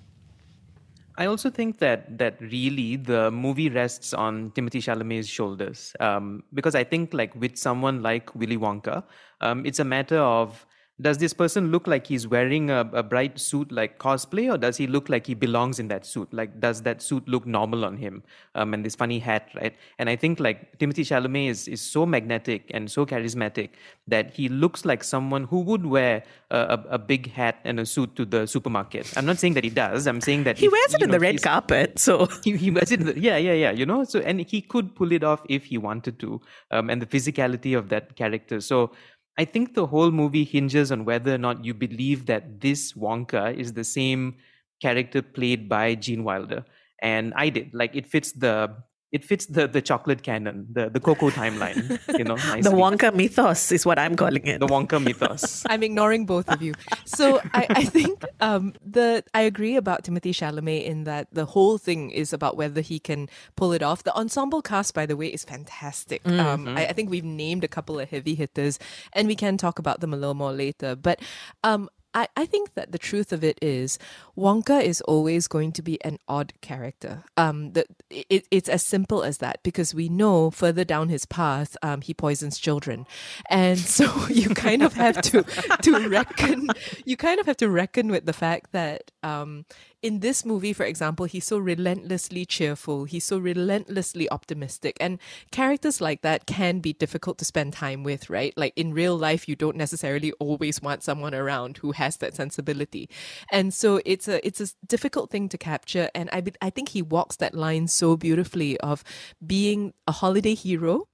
I 1.20 1.26
also 1.26 1.50
think 1.50 1.78
that 1.80 2.16
that 2.16 2.40
really 2.40 2.96
the 2.96 3.30
movie 3.30 3.68
rests 3.68 4.14
on 4.14 4.52
Timothee 4.52 4.80
Chalamet's 4.80 5.28
shoulders 5.28 5.94
um, 6.00 6.42
because 6.54 6.74
I 6.74 6.82
think 6.82 7.12
like 7.12 7.34
with 7.34 7.58
someone 7.58 8.02
like 8.02 8.34
Willy 8.34 8.56
Wonka, 8.56 9.04
um, 9.42 9.66
it's 9.66 9.78
a 9.78 9.84
matter 9.84 10.18
of 10.18 10.64
does 11.00 11.18
this 11.18 11.32
person 11.32 11.70
look 11.70 11.86
like 11.86 12.06
he's 12.06 12.26
wearing 12.26 12.70
a, 12.70 12.80
a, 12.92 13.02
bright 13.02 13.38
suit 13.38 13.72
like 13.72 13.98
cosplay 13.98 14.52
or 14.52 14.58
does 14.58 14.76
he 14.76 14.86
look 14.86 15.08
like 15.08 15.26
he 15.26 15.34
belongs 15.34 15.78
in 15.78 15.88
that 15.88 16.04
suit? 16.04 16.32
Like 16.32 16.60
does 16.60 16.82
that 16.82 17.00
suit 17.02 17.26
look 17.28 17.46
normal 17.46 17.84
on 17.84 17.96
him? 17.96 18.22
Um, 18.54 18.74
and 18.74 18.84
this 18.84 18.94
funny 18.94 19.18
hat 19.18 19.48
right? 19.54 19.74
And 19.98 20.08
i 20.08 20.16
think 20.16 20.40
like 20.40 20.78
timothee 20.78 21.06
chalamet 21.10 21.48
is, 21.48 21.68
is 21.68 21.80
so 21.80 22.04
magnetic 22.04 22.70
and 22.72 22.90
so 22.90 23.06
charismatic 23.06 23.70
that 24.08 24.30
he 24.32 24.48
looks 24.48 24.84
like 24.84 25.04
someone 25.04 25.44
who 25.44 25.60
would 25.60 25.86
wear 25.86 26.22
a, 26.50 26.58
a, 26.58 26.84
a 26.90 26.98
big 26.98 27.30
hat 27.32 27.60
and 27.64 27.80
a 27.80 27.86
suit 27.86 28.14
to 28.16 28.24
the 28.24 28.46
supermarket. 28.46 29.12
I'm 29.16 29.26
not 29.26 29.38
saying 29.38 29.54
that 29.54 29.64
he 29.64 29.70
does. 29.70 30.06
I'm 30.06 30.20
saying 30.20 30.44
that 30.44 30.58
he 30.58 30.66
if, 30.66 30.72
wears 30.72 30.94
it 30.94 31.02
in 31.02 31.08
know, 31.08 31.12
the 31.12 31.20
red 31.20 31.42
carpet 31.42 31.98
so. 31.98 32.28
He, 32.44 32.56
he 32.56 32.70
wears 32.70 32.90
it 32.90 33.00
the, 33.00 33.18
yeah 33.18 33.36
yeah 33.36 33.52
yeah 33.52 33.70
you 33.70 33.86
know? 33.86 34.04
So 34.04 34.20
and 34.20 34.40
he 34.40 34.60
could 34.60 34.94
pull 34.94 35.12
it 35.12 35.22
off 35.22 35.42
if 35.48 35.64
he 35.64 35.78
wanted 35.78 36.18
to 36.20 36.40
um, 36.70 36.90
and 36.90 37.00
the 37.00 37.06
physicality 37.06 37.76
of 37.76 37.88
that 37.90 38.16
character. 38.16 38.60
So 38.60 38.92
I 39.38 39.44
think 39.44 39.74
the 39.74 39.86
whole 39.86 40.10
movie 40.10 40.44
hinges 40.44 40.92
on 40.92 41.04
whether 41.04 41.34
or 41.34 41.38
not 41.38 41.64
you 41.64 41.72
believe 41.72 42.26
that 42.26 42.60
this 42.60 42.92
Wonka 42.92 43.56
is 43.56 43.72
the 43.72 43.84
same 43.84 44.36
character 44.82 45.22
played 45.22 45.68
by 45.68 45.94
Gene 45.94 46.24
Wilder. 46.24 46.64
And 47.02 47.32
I 47.34 47.48
did. 47.48 47.72
Like 47.72 47.96
it 47.96 48.06
fits 48.06 48.32
the 48.32 48.76
it 49.12 49.24
fits 49.24 49.46
the, 49.46 49.66
the 49.66 49.82
chocolate 49.82 50.22
canon, 50.22 50.66
the, 50.70 50.88
the 50.88 51.00
cocoa 51.00 51.30
timeline, 51.30 51.98
you 52.16 52.24
know, 52.24 52.34
nicely. 52.52 52.62
The 52.62 52.70
Wonka 52.70 53.12
mythos 53.12 53.72
is 53.72 53.84
what 53.84 53.98
I'm 53.98 54.14
calling 54.14 54.46
it. 54.46 54.60
The 54.60 54.66
Wonka 54.66 55.02
mythos. 55.02 55.64
I'm 55.70 55.82
ignoring 55.82 56.26
both 56.26 56.48
of 56.48 56.62
you. 56.62 56.74
So 57.04 57.40
I, 57.52 57.66
I 57.70 57.84
think 57.84 58.24
um, 58.40 58.74
the 58.84 59.24
I 59.34 59.42
agree 59.42 59.76
about 59.76 60.04
Timothee 60.04 60.30
Chalamet 60.30 60.84
in 60.84 61.04
that 61.04 61.26
the 61.32 61.44
whole 61.44 61.76
thing 61.76 62.10
is 62.10 62.32
about 62.32 62.56
whether 62.56 62.80
he 62.80 63.00
can 63.00 63.28
pull 63.56 63.72
it 63.72 63.82
off. 63.82 64.04
The 64.04 64.14
ensemble 64.14 64.62
cast, 64.62 64.94
by 64.94 65.06
the 65.06 65.16
way, 65.16 65.26
is 65.26 65.44
fantastic. 65.44 66.26
Um, 66.28 66.68
I, 66.68 66.86
I 66.86 66.92
think 66.92 67.10
we've 67.10 67.24
named 67.24 67.64
a 67.64 67.68
couple 67.68 67.98
of 67.98 68.08
heavy 68.08 68.34
hitters, 68.34 68.78
and 69.12 69.26
we 69.26 69.34
can 69.34 69.56
talk 69.56 69.78
about 69.80 70.00
them 70.00 70.14
a 70.14 70.16
little 70.16 70.34
more 70.34 70.52
later. 70.52 70.94
But 70.94 71.20
um, 71.64 71.90
I, 72.14 72.28
I 72.36 72.46
think 72.46 72.74
that 72.74 72.92
the 72.92 72.98
truth 72.98 73.32
of 73.32 73.44
it 73.44 73.58
is 73.62 73.98
Wonka 74.36 74.82
is 74.82 75.00
always 75.02 75.46
going 75.46 75.72
to 75.72 75.82
be 75.82 76.02
an 76.04 76.18
odd 76.28 76.52
character. 76.60 77.24
Um, 77.36 77.72
the, 77.72 77.84
it, 78.10 78.46
it's 78.50 78.68
as 78.68 78.84
simple 78.84 79.22
as 79.22 79.38
that 79.38 79.62
because 79.62 79.94
we 79.94 80.08
know 80.08 80.50
further 80.50 80.84
down 80.84 81.08
his 81.08 81.24
path, 81.26 81.76
um, 81.82 82.00
he 82.00 82.14
poisons 82.14 82.58
children, 82.58 83.06
and 83.48 83.78
so 83.78 84.26
you 84.28 84.48
kind 84.50 84.82
of 84.82 84.94
have 84.94 85.20
to 85.22 85.44
to 85.82 86.08
reckon. 86.08 86.68
You 87.04 87.16
kind 87.16 87.40
of 87.40 87.46
have 87.46 87.58
to 87.58 87.68
reckon 87.68 88.08
with 88.08 88.26
the 88.26 88.32
fact 88.32 88.72
that 88.72 89.10
um, 89.22 89.64
in 90.02 90.20
this 90.20 90.44
movie, 90.46 90.72
for 90.72 90.84
example, 90.84 91.26
he's 91.26 91.44
so 91.44 91.58
relentlessly 91.58 92.46
cheerful, 92.46 93.04
he's 93.04 93.24
so 93.24 93.38
relentlessly 93.38 94.30
optimistic, 94.30 94.96
and 94.98 95.18
characters 95.52 96.00
like 96.00 96.22
that 96.22 96.46
can 96.46 96.80
be 96.80 96.94
difficult 96.94 97.36
to 97.38 97.44
spend 97.44 97.74
time 97.74 98.02
with, 98.02 98.30
right? 98.30 98.54
Like 98.56 98.72
in 98.76 98.94
real 98.94 99.16
life, 99.16 99.46
you 99.48 99.56
don't 99.56 99.76
necessarily 99.76 100.32
always 100.40 100.80
want 100.80 101.02
someone 101.02 101.34
around 101.34 101.78
who 101.78 101.92
has 101.92 102.16
that 102.18 102.34
sensibility, 102.34 103.10
and 103.52 103.74
so 103.74 104.00
it's 104.06 104.26
a 104.28 104.44
it's 104.46 104.60
a 104.60 104.68
difficult 104.86 105.30
thing 105.30 105.48
to 105.50 105.58
capture. 105.58 106.08
And 106.14 106.30
I 106.32 106.42
I 106.62 106.70
think 106.70 106.90
he 106.90 107.02
walks 107.02 107.36
that 107.36 107.54
line 107.54 107.86
so 107.88 108.16
beautifully 108.16 108.80
of 108.80 109.04
being 109.46 109.92
a 110.06 110.12
holiday 110.12 110.54
hero, 110.54 111.08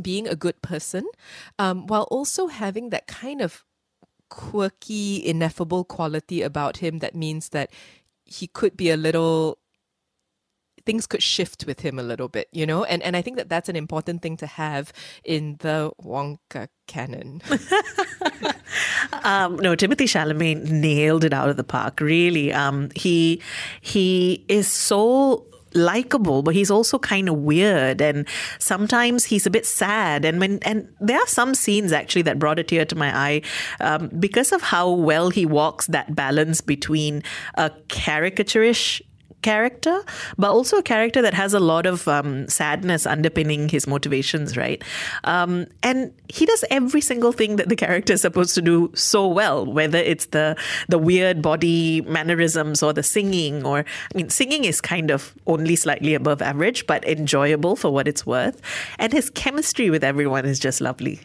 being 0.00 0.26
a 0.28 0.36
good 0.36 0.60
person, 0.62 1.04
um, 1.58 1.86
while 1.86 2.04
also 2.10 2.46
having 2.48 2.90
that 2.90 3.06
kind 3.06 3.40
of 3.40 3.64
quirky, 4.30 5.24
ineffable 5.24 5.84
quality 5.84 6.42
about 6.42 6.78
him 6.78 7.00
that 7.00 7.14
means 7.14 7.50
that 7.50 7.70
he 8.32 8.46
could 8.46 8.76
be 8.76 8.90
a 8.90 8.96
little 8.96 9.58
things 10.84 11.06
could 11.06 11.22
shift 11.22 11.64
with 11.66 11.80
him 11.80 11.98
a 11.98 12.02
little 12.02 12.28
bit, 12.28 12.48
you 12.52 12.66
know? 12.66 12.84
And 12.84 13.02
and 13.02 13.16
I 13.16 13.22
think 13.22 13.36
that 13.36 13.48
that's 13.48 13.68
an 13.68 13.76
important 13.76 14.22
thing 14.22 14.36
to 14.38 14.46
have 14.46 14.92
in 15.24 15.56
the 15.60 15.92
Wonka 16.02 16.68
canon. 16.86 17.42
Um, 19.24 19.56
no, 19.56 19.76
Timothee 19.76 20.08
Chalamet 20.08 20.70
nailed 20.70 21.24
it 21.24 21.32
out 21.32 21.48
of 21.48 21.56
the 21.56 21.64
park. 21.64 22.00
Really, 22.00 22.52
um, 22.52 22.88
he 22.96 23.40
he 23.80 24.44
is 24.48 24.66
so 24.66 25.46
likable 25.74 26.42
but 26.42 26.54
he's 26.54 26.70
also 26.70 26.98
kind 26.98 27.28
of 27.28 27.36
weird. 27.36 28.00
And 28.00 28.26
sometimes 28.58 29.24
he's 29.24 29.46
a 29.46 29.50
bit 29.50 29.66
sad. 29.66 30.24
And 30.24 30.40
when 30.40 30.58
and 30.62 30.88
there 31.00 31.18
are 31.18 31.26
some 31.26 31.54
scenes 31.54 31.92
actually 31.92 32.22
that 32.22 32.38
brought 32.38 32.58
a 32.58 32.62
tear 32.62 32.84
to 32.84 32.96
my 32.96 33.16
eye 33.16 33.42
um, 33.80 34.10
because 34.18 34.52
of 34.52 34.62
how 34.62 34.90
well 34.90 35.30
he 35.30 35.46
walks 35.46 35.86
that 35.88 36.14
balance 36.14 36.60
between 36.60 37.22
a 37.54 37.70
caricaturish 37.88 39.00
character, 39.42 40.02
but 40.38 40.50
also 40.50 40.78
a 40.78 40.82
character 40.82 41.20
that 41.22 41.34
has 41.34 41.54
a 41.54 41.60
lot 41.60 41.86
of 41.86 42.08
um, 42.08 42.48
sadness 42.48 43.06
underpinning 43.06 43.68
his 43.68 43.86
motivations, 43.86 44.56
right? 44.56 44.82
Um, 45.24 45.66
and 45.82 46.12
he 46.28 46.46
does 46.46 46.64
every 46.70 47.00
single 47.00 47.32
thing 47.32 47.56
that 47.56 47.68
the 47.68 47.76
character 47.76 48.12
is 48.12 48.22
supposed 48.22 48.54
to 48.54 48.62
do 48.62 48.90
so 48.94 49.26
well, 49.26 49.66
whether 49.66 49.98
it's 49.98 50.26
the 50.26 50.56
the 50.88 50.98
weird 50.98 51.42
body 51.42 52.00
mannerisms 52.02 52.82
or 52.82 52.92
the 52.92 53.02
singing, 53.02 53.64
or 53.64 53.80
I 53.80 54.16
mean, 54.16 54.30
singing 54.30 54.64
is 54.64 54.80
kind 54.80 55.10
of 55.10 55.34
only 55.46 55.76
slightly 55.76 56.14
above 56.14 56.40
average, 56.40 56.86
but 56.86 57.04
enjoyable 57.06 57.76
for 57.76 57.90
what 57.90 58.08
it's 58.08 58.24
worth. 58.24 58.60
And 58.98 59.12
his 59.12 59.30
chemistry 59.30 59.90
with 59.90 60.04
everyone 60.04 60.44
is 60.44 60.58
just 60.58 60.80
lovely. 60.80 61.20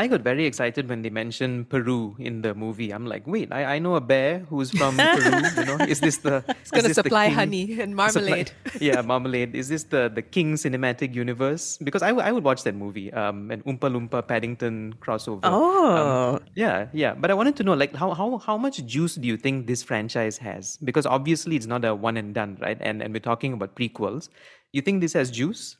I 0.00 0.06
got 0.06 0.22
very 0.22 0.46
excited 0.46 0.88
when 0.88 1.02
they 1.02 1.10
mentioned 1.10 1.68
Peru 1.68 2.16
in 2.18 2.40
the 2.40 2.54
movie. 2.54 2.88
I'm 2.90 3.04
like, 3.04 3.26
wait, 3.26 3.52
I, 3.52 3.76
I 3.76 3.78
know 3.78 3.96
a 3.96 4.00
bear 4.00 4.38
who's 4.48 4.70
from 4.70 4.96
Peru. 5.14 5.28
You 5.58 5.64
know, 5.66 5.76
is 5.84 6.00
this 6.00 6.16
the? 6.24 6.42
It's 6.48 6.70
going 6.70 6.86
to 6.86 6.94
supply 6.94 7.28
honey 7.28 7.78
and 7.78 7.94
marmalade. 7.94 8.48
Supply, 8.48 8.78
yeah, 8.80 9.02
marmalade. 9.02 9.54
Is 9.54 9.68
this 9.68 9.84
the 9.84 10.08
the 10.08 10.22
King 10.22 10.54
cinematic 10.54 11.14
universe? 11.14 11.76
Because 11.84 12.00
I, 12.00 12.16
w- 12.16 12.26
I 12.26 12.32
would 12.32 12.44
watch 12.44 12.62
that 12.64 12.74
movie, 12.74 13.12
um, 13.12 13.50
an 13.50 13.60
Oompa 13.68 13.92
Loompa 13.92 14.26
Paddington 14.26 14.94
crossover. 15.04 15.40
Oh, 15.44 16.36
um, 16.36 16.48
yeah, 16.54 16.88
yeah. 16.94 17.12
But 17.12 17.30
I 17.30 17.34
wanted 17.34 17.56
to 17.56 17.62
know, 17.62 17.74
like, 17.74 17.94
how 17.94 18.14
how 18.14 18.38
how 18.38 18.56
much 18.56 18.80
juice 18.86 19.16
do 19.16 19.28
you 19.28 19.36
think 19.36 19.66
this 19.66 19.82
franchise 19.82 20.38
has? 20.38 20.78
Because 20.82 21.04
obviously 21.04 21.56
it's 21.56 21.68
not 21.68 21.84
a 21.84 21.94
one 21.94 22.16
and 22.16 22.32
done, 22.32 22.56
right? 22.62 22.80
And 22.80 23.02
and 23.02 23.12
we're 23.12 23.28
talking 23.28 23.52
about 23.52 23.76
prequels. 23.76 24.32
You 24.72 24.80
think 24.80 25.04
this 25.04 25.12
has 25.12 25.30
juice? 25.30 25.76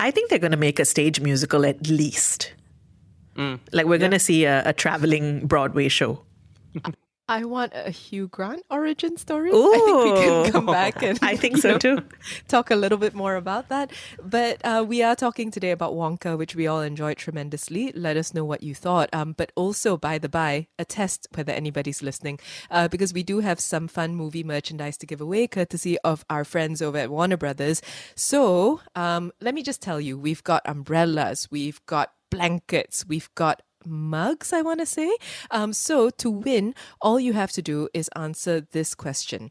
I 0.00 0.10
think 0.10 0.30
they're 0.30 0.40
going 0.40 0.56
to 0.56 0.64
make 0.64 0.80
a 0.80 0.86
stage 0.86 1.20
musical 1.20 1.66
at 1.66 1.86
least. 1.86 2.54
Mm. 3.36 3.60
Like 3.72 3.86
we're 3.86 3.98
going 3.98 4.10
to 4.10 4.18
see 4.18 4.44
a, 4.44 4.62
a 4.66 4.72
traveling 4.72 5.46
Broadway 5.46 5.88
show. 5.88 6.22
I 7.28 7.44
want 7.44 7.72
a 7.74 7.90
Hugh 7.90 8.28
Grant 8.28 8.64
origin 8.68 9.16
story. 9.16 9.50
I 9.50 9.82
think 9.84 10.04
we 10.04 10.20
can 10.20 10.52
come 10.52 10.66
back 10.66 11.02
and 11.02 11.18
I 11.22 11.36
think 11.36 11.56
so 11.56 11.72
know, 11.72 11.78
too. 11.78 12.04
Talk 12.48 12.70
a 12.70 12.76
little 12.76 12.98
bit 12.98 13.14
more 13.14 13.36
about 13.36 13.68
that. 13.68 13.92
But 14.22 14.60
uh, 14.64 14.84
we 14.86 15.02
are 15.02 15.14
talking 15.14 15.50
today 15.50 15.70
about 15.70 15.94
Wonka, 15.94 16.36
which 16.36 16.56
we 16.56 16.66
all 16.66 16.80
enjoyed 16.80 17.18
tremendously. 17.18 17.92
Let 17.94 18.16
us 18.16 18.34
know 18.34 18.44
what 18.44 18.62
you 18.62 18.74
thought. 18.74 19.08
Um, 19.12 19.34
but 19.36 19.52
also, 19.54 19.96
by 19.96 20.18
the 20.18 20.28
by, 20.28 20.66
a 20.78 20.84
test 20.84 21.28
whether 21.34 21.52
anybody's 21.52 22.02
listening, 22.02 22.40
uh, 22.70 22.88
because 22.88 23.14
we 23.14 23.22
do 23.22 23.40
have 23.40 23.60
some 23.60 23.88
fun 23.88 24.14
movie 24.16 24.44
merchandise 24.44 24.96
to 24.98 25.06
give 25.06 25.20
away, 25.20 25.46
courtesy 25.46 25.98
of 26.00 26.24
our 26.28 26.44
friends 26.44 26.82
over 26.82 26.98
at 26.98 27.10
Warner 27.10 27.36
Brothers. 27.36 27.82
So 28.16 28.80
um, 28.96 29.32
let 29.40 29.54
me 29.54 29.62
just 29.62 29.80
tell 29.80 30.00
you, 30.00 30.18
we've 30.18 30.42
got 30.42 30.62
umbrellas, 30.66 31.48
we've 31.50 31.84
got 31.86 32.12
blankets, 32.30 33.06
we've 33.06 33.32
got 33.34 33.62
mugs, 33.86 34.52
I 34.52 34.62
want 34.62 34.80
to 34.80 34.86
say. 34.86 35.16
Um, 35.50 35.72
so 35.72 36.10
to 36.10 36.30
win, 36.30 36.74
all 37.00 37.20
you 37.20 37.32
have 37.32 37.52
to 37.52 37.62
do 37.62 37.88
is 37.94 38.08
answer 38.16 38.60
this 38.60 38.94
question. 38.94 39.50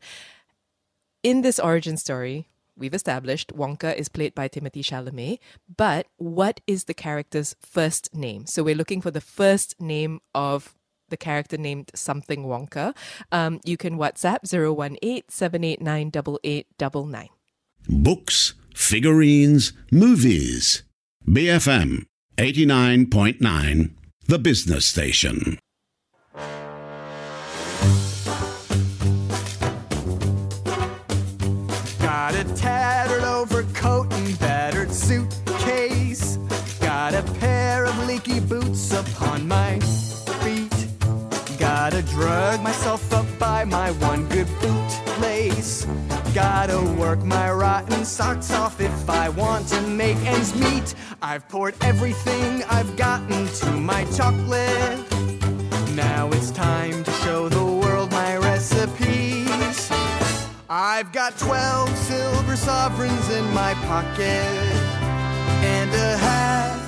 In 1.23 1.41
this 1.41 1.59
origin 1.59 1.97
story, 1.97 2.47
we've 2.75 2.93
established 2.93 3.55
Wonka 3.55 3.95
is 3.95 4.09
played 4.09 4.33
by 4.33 4.49
Timothee 4.49 4.83
Chalamet, 4.83 5.39
but 5.77 6.07
what 6.17 6.61
is 6.65 6.85
the 6.85 6.93
character's 6.93 7.55
first 7.59 8.13
name? 8.15 8.45
So 8.45 8.63
we're 8.63 8.75
looking 8.75 9.01
for 9.01 9.11
the 9.11 9.21
first 9.21 9.79
name 9.79 10.21
of 10.33 10.73
the 11.09 11.17
character 11.17 11.57
named 11.57 11.91
something 11.93 12.45
Wonka. 12.45 12.95
Um, 13.31 13.59
you 13.63 13.77
can 13.77 13.97
WhatsApp 13.97 14.51
018 14.51 15.23
789 15.27 17.29
Books, 17.87 18.53
figurines, 18.73 19.73
movies. 19.91 20.83
BFM 21.27 22.05
89.9, 22.37 23.91
the 24.31 24.39
business 24.39 24.85
station. 24.85 25.59
Got 31.99 32.35
a 32.35 32.45
tattered 32.55 33.23
overcoat 33.23 34.13
and 34.13 34.39
battered 34.39 34.93
suitcase. 34.93 36.37
Got 36.79 37.13
a 37.13 37.23
pair 37.41 37.83
of 37.83 38.07
leaky 38.07 38.39
boots 38.39 38.93
upon 38.93 39.49
my 39.49 39.77
feet. 40.39 40.87
Gotta 41.59 42.01
drug 42.01 42.61
myself 42.61 43.11
up 43.11 43.25
by 43.37 43.65
my 43.65 43.91
one 43.91 44.29
good 44.29 44.47
Gotta 46.33 46.81
work 46.97 47.23
my 47.23 47.51
rotten 47.51 48.03
socks 48.03 48.49
off 48.49 48.81
if 48.81 49.07
I 49.07 49.29
want 49.29 49.67
to 49.67 49.79
make 49.81 50.17
ends 50.25 50.55
meet. 50.55 50.95
I've 51.21 51.47
poured 51.49 51.75
everything 51.81 52.63
I've 52.63 52.97
gotten 52.97 53.45
to 53.45 53.71
my 53.73 54.05
chocolate. 54.05 54.99
Now 55.93 56.29
it's 56.31 56.49
time 56.49 57.03
to 57.03 57.11
show 57.23 57.47
the 57.47 57.63
world 57.63 58.11
my 58.11 58.37
recipes. 58.37 59.91
I've 60.67 61.11
got 61.11 61.37
12 61.37 61.95
silver 61.95 62.55
sovereigns 62.55 63.29
in 63.29 63.45
my 63.53 63.75
pocket 63.85 64.47
and 65.61 65.91
a 65.93 66.17
hat 66.17 66.80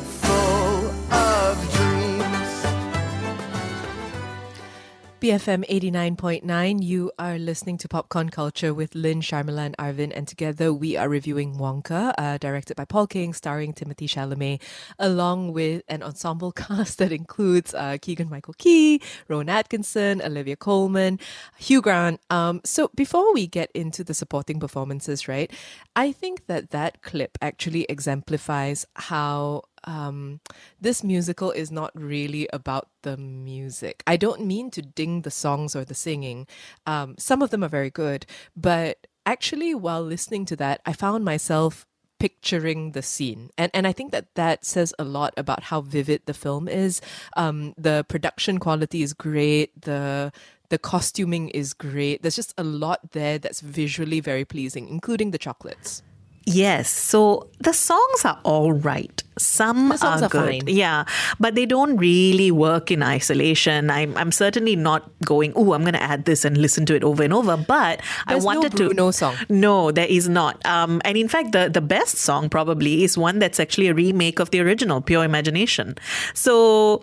BFM 5.23 5.63
89.9, 5.69 6.83
you 6.83 7.09
are 7.17 7.39
listening 7.39 7.77
to 7.77 7.87
Popcorn 7.87 8.27
Culture 8.27 8.73
with 8.73 8.93
Lynn, 8.93 9.21
Sharmila, 9.21 9.67
and 9.67 9.77
Arvin, 9.77 10.11
and 10.13 10.27
together 10.27 10.73
we 10.73 10.97
are 10.97 11.07
reviewing 11.07 11.55
Wonka, 11.55 12.13
uh, 12.17 12.37
directed 12.39 12.75
by 12.75 12.83
Paul 12.83 13.07
King, 13.07 13.31
starring 13.31 13.71
Timothee 13.71 14.09
Chalamet, 14.09 14.61
along 14.99 15.53
with 15.53 15.83
an 15.87 16.03
ensemble 16.03 16.51
cast 16.63 16.97
that 16.97 17.13
includes 17.13 17.73
uh, 17.73 17.97
Keegan 18.01 18.29
Michael 18.29 18.55
Key, 18.57 19.01
Rowan 19.29 19.47
Atkinson, 19.47 20.21
Olivia 20.21 20.57
Colman, 20.57 21.19
Hugh 21.57 21.81
Grant. 21.81 22.19
Um, 22.29 22.59
so 22.65 22.91
before 22.93 23.33
we 23.33 23.47
get 23.47 23.71
into 23.73 24.03
the 24.03 24.13
supporting 24.13 24.59
performances, 24.59 25.29
right, 25.29 25.49
I 25.95 26.11
think 26.11 26.47
that 26.47 26.71
that 26.71 27.01
clip 27.01 27.37
actually 27.41 27.85
exemplifies 27.87 28.85
how 28.97 29.61
um, 29.85 30.39
this 30.79 31.03
musical 31.03 31.51
is 31.51 31.71
not 31.71 31.91
really 31.93 32.47
about 32.53 32.89
the 33.01 33.17
music. 33.17 34.03
I 34.07 34.17
don't 34.17 34.45
mean 34.45 34.71
to 34.71 34.81
ding 34.81 35.21
the 35.21 35.31
songs 35.31 35.75
or 35.75 35.85
the 35.85 35.95
singing. 35.95 36.47
Um, 36.85 37.15
some 37.17 37.41
of 37.41 37.49
them 37.49 37.63
are 37.63 37.69
very 37.69 37.89
good, 37.89 38.25
but 38.55 39.07
actually, 39.25 39.75
while 39.75 40.01
listening 40.01 40.45
to 40.45 40.55
that, 40.57 40.81
I 40.85 40.93
found 40.93 41.25
myself 41.25 41.85
picturing 42.19 42.93
the 42.93 43.01
scene. 43.01 43.49
And 43.57 43.69
and 43.73 43.85
i 43.85 43.91
think 43.91 44.13
that 44.13 44.33
that 44.35 44.63
says 44.63 44.93
a 44.97 45.03
lot 45.03 45.33
about 45.35 45.63
how 45.63 45.81
vivid 45.81 46.21
the 46.25 46.33
film 46.33 46.69
is. 46.69 47.01
Um 47.35 47.73
the 47.77 48.05
production 48.07 48.59
quality 48.59 49.03
is 49.03 49.11
great. 49.11 49.69
The 49.81 50.31
the 50.69 50.77
costuming 50.77 51.49
is 51.49 51.73
great. 51.73 52.21
There's 52.21 52.37
just 52.37 52.53
a 52.57 52.63
lot 52.63 53.11
there 53.11 53.37
that's 53.39 53.59
visually 53.59 54.21
very 54.21 54.45
pleasing 54.45 54.87
including 54.87 55.31
the 55.31 55.37
chocolates 55.37 56.01
Yes. 56.45 56.89
So 56.89 57.49
the 57.59 57.73
songs 57.73 58.25
are 58.25 58.39
all 58.43 58.73
right. 58.73 59.23
Some 59.37 59.91
are, 59.91 60.27
good. 60.27 60.31
fine. 60.31 60.61
Yeah. 60.67 61.05
But 61.39 61.55
they 61.55 61.65
don't 61.65 61.97
really 61.97 62.51
work 62.51 62.91
in 62.91 63.01
isolation. 63.01 63.89
I'm 63.89 64.15
I'm 64.17 64.31
certainly 64.31 64.75
not 64.75 65.09
going, 65.25 65.53
oh, 65.55 65.73
I'm 65.73 65.83
gonna 65.83 65.99
add 65.99 66.25
this 66.25 66.43
and 66.45 66.57
listen 66.57 66.85
to 66.87 66.95
it 66.95 67.03
over 67.03 67.23
and 67.23 67.33
over. 67.33 67.55
But 67.55 68.01
There's 68.27 68.43
I 68.43 68.45
wanted 68.45 68.71
to 68.73 68.87
Bruno 68.87 69.11
song. 69.11 69.35
No, 69.49 69.91
there 69.91 70.07
is 70.07 70.27
not. 70.27 70.63
Um 70.65 71.01
and 71.05 71.17
in 71.17 71.27
fact 71.27 71.53
the, 71.53 71.69
the 71.69 71.81
best 71.81 72.17
song 72.17 72.49
probably 72.49 73.03
is 73.03 73.17
one 73.17 73.39
that's 73.39 73.59
actually 73.59 73.87
a 73.87 73.93
remake 73.93 74.39
of 74.39 74.51
the 74.51 74.59
original, 74.59 75.01
Pure 75.01 75.23
Imagination. 75.23 75.95
So 76.33 77.01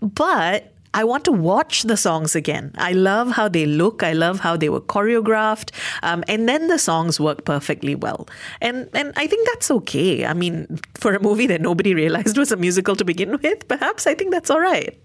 but 0.00 0.72
I 0.92 1.04
want 1.04 1.24
to 1.24 1.32
watch 1.32 1.84
the 1.84 1.96
songs 1.96 2.34
again. 2.34 2.72
I 2.76 2.92
love 2.92 3.32
how 3.32 3.48
they 3.48 3.66
look. 3.66 4.02
I 4.02 4.12
love 4.12 4.40
how 4.40 4.56
they 4.56 4.68
were 4.68 4.80
choreographed, 4.80 5.70
um, 6.02 6.24
and 6.26 6.48
then 6.48 6.68
the 6.68 6.78
songs 6.78 7.20
work 7.20 7.44
perfectly 7.44 7.94
well. 7.94 8.28
And 8.60 8.88
and 8.94 9.12
I 9.16 9.26
think 9.26 9.46
that's 9.48 9.70
okay. 9.70 10.26
I 10.26 10.34
mean, 10.34 10.80
for 10.94 11.14
a 11.14 11.20
movie 11.20 11.46
that 11.46 11.60
nobody 11.60 11.94
realized 12.02 12.36
was 12.36 12.52
a 12.52 12.56
musical 12.56 12.96
to 12.96 13.04
begin 13.04 13.38
with, 13.42 13.68
perhaps 13.68 14.06
I 14.06 14.14
think 14.14 14.32
that's 14.32 14.50
all 14.50 14.60
right. 14.60 14.98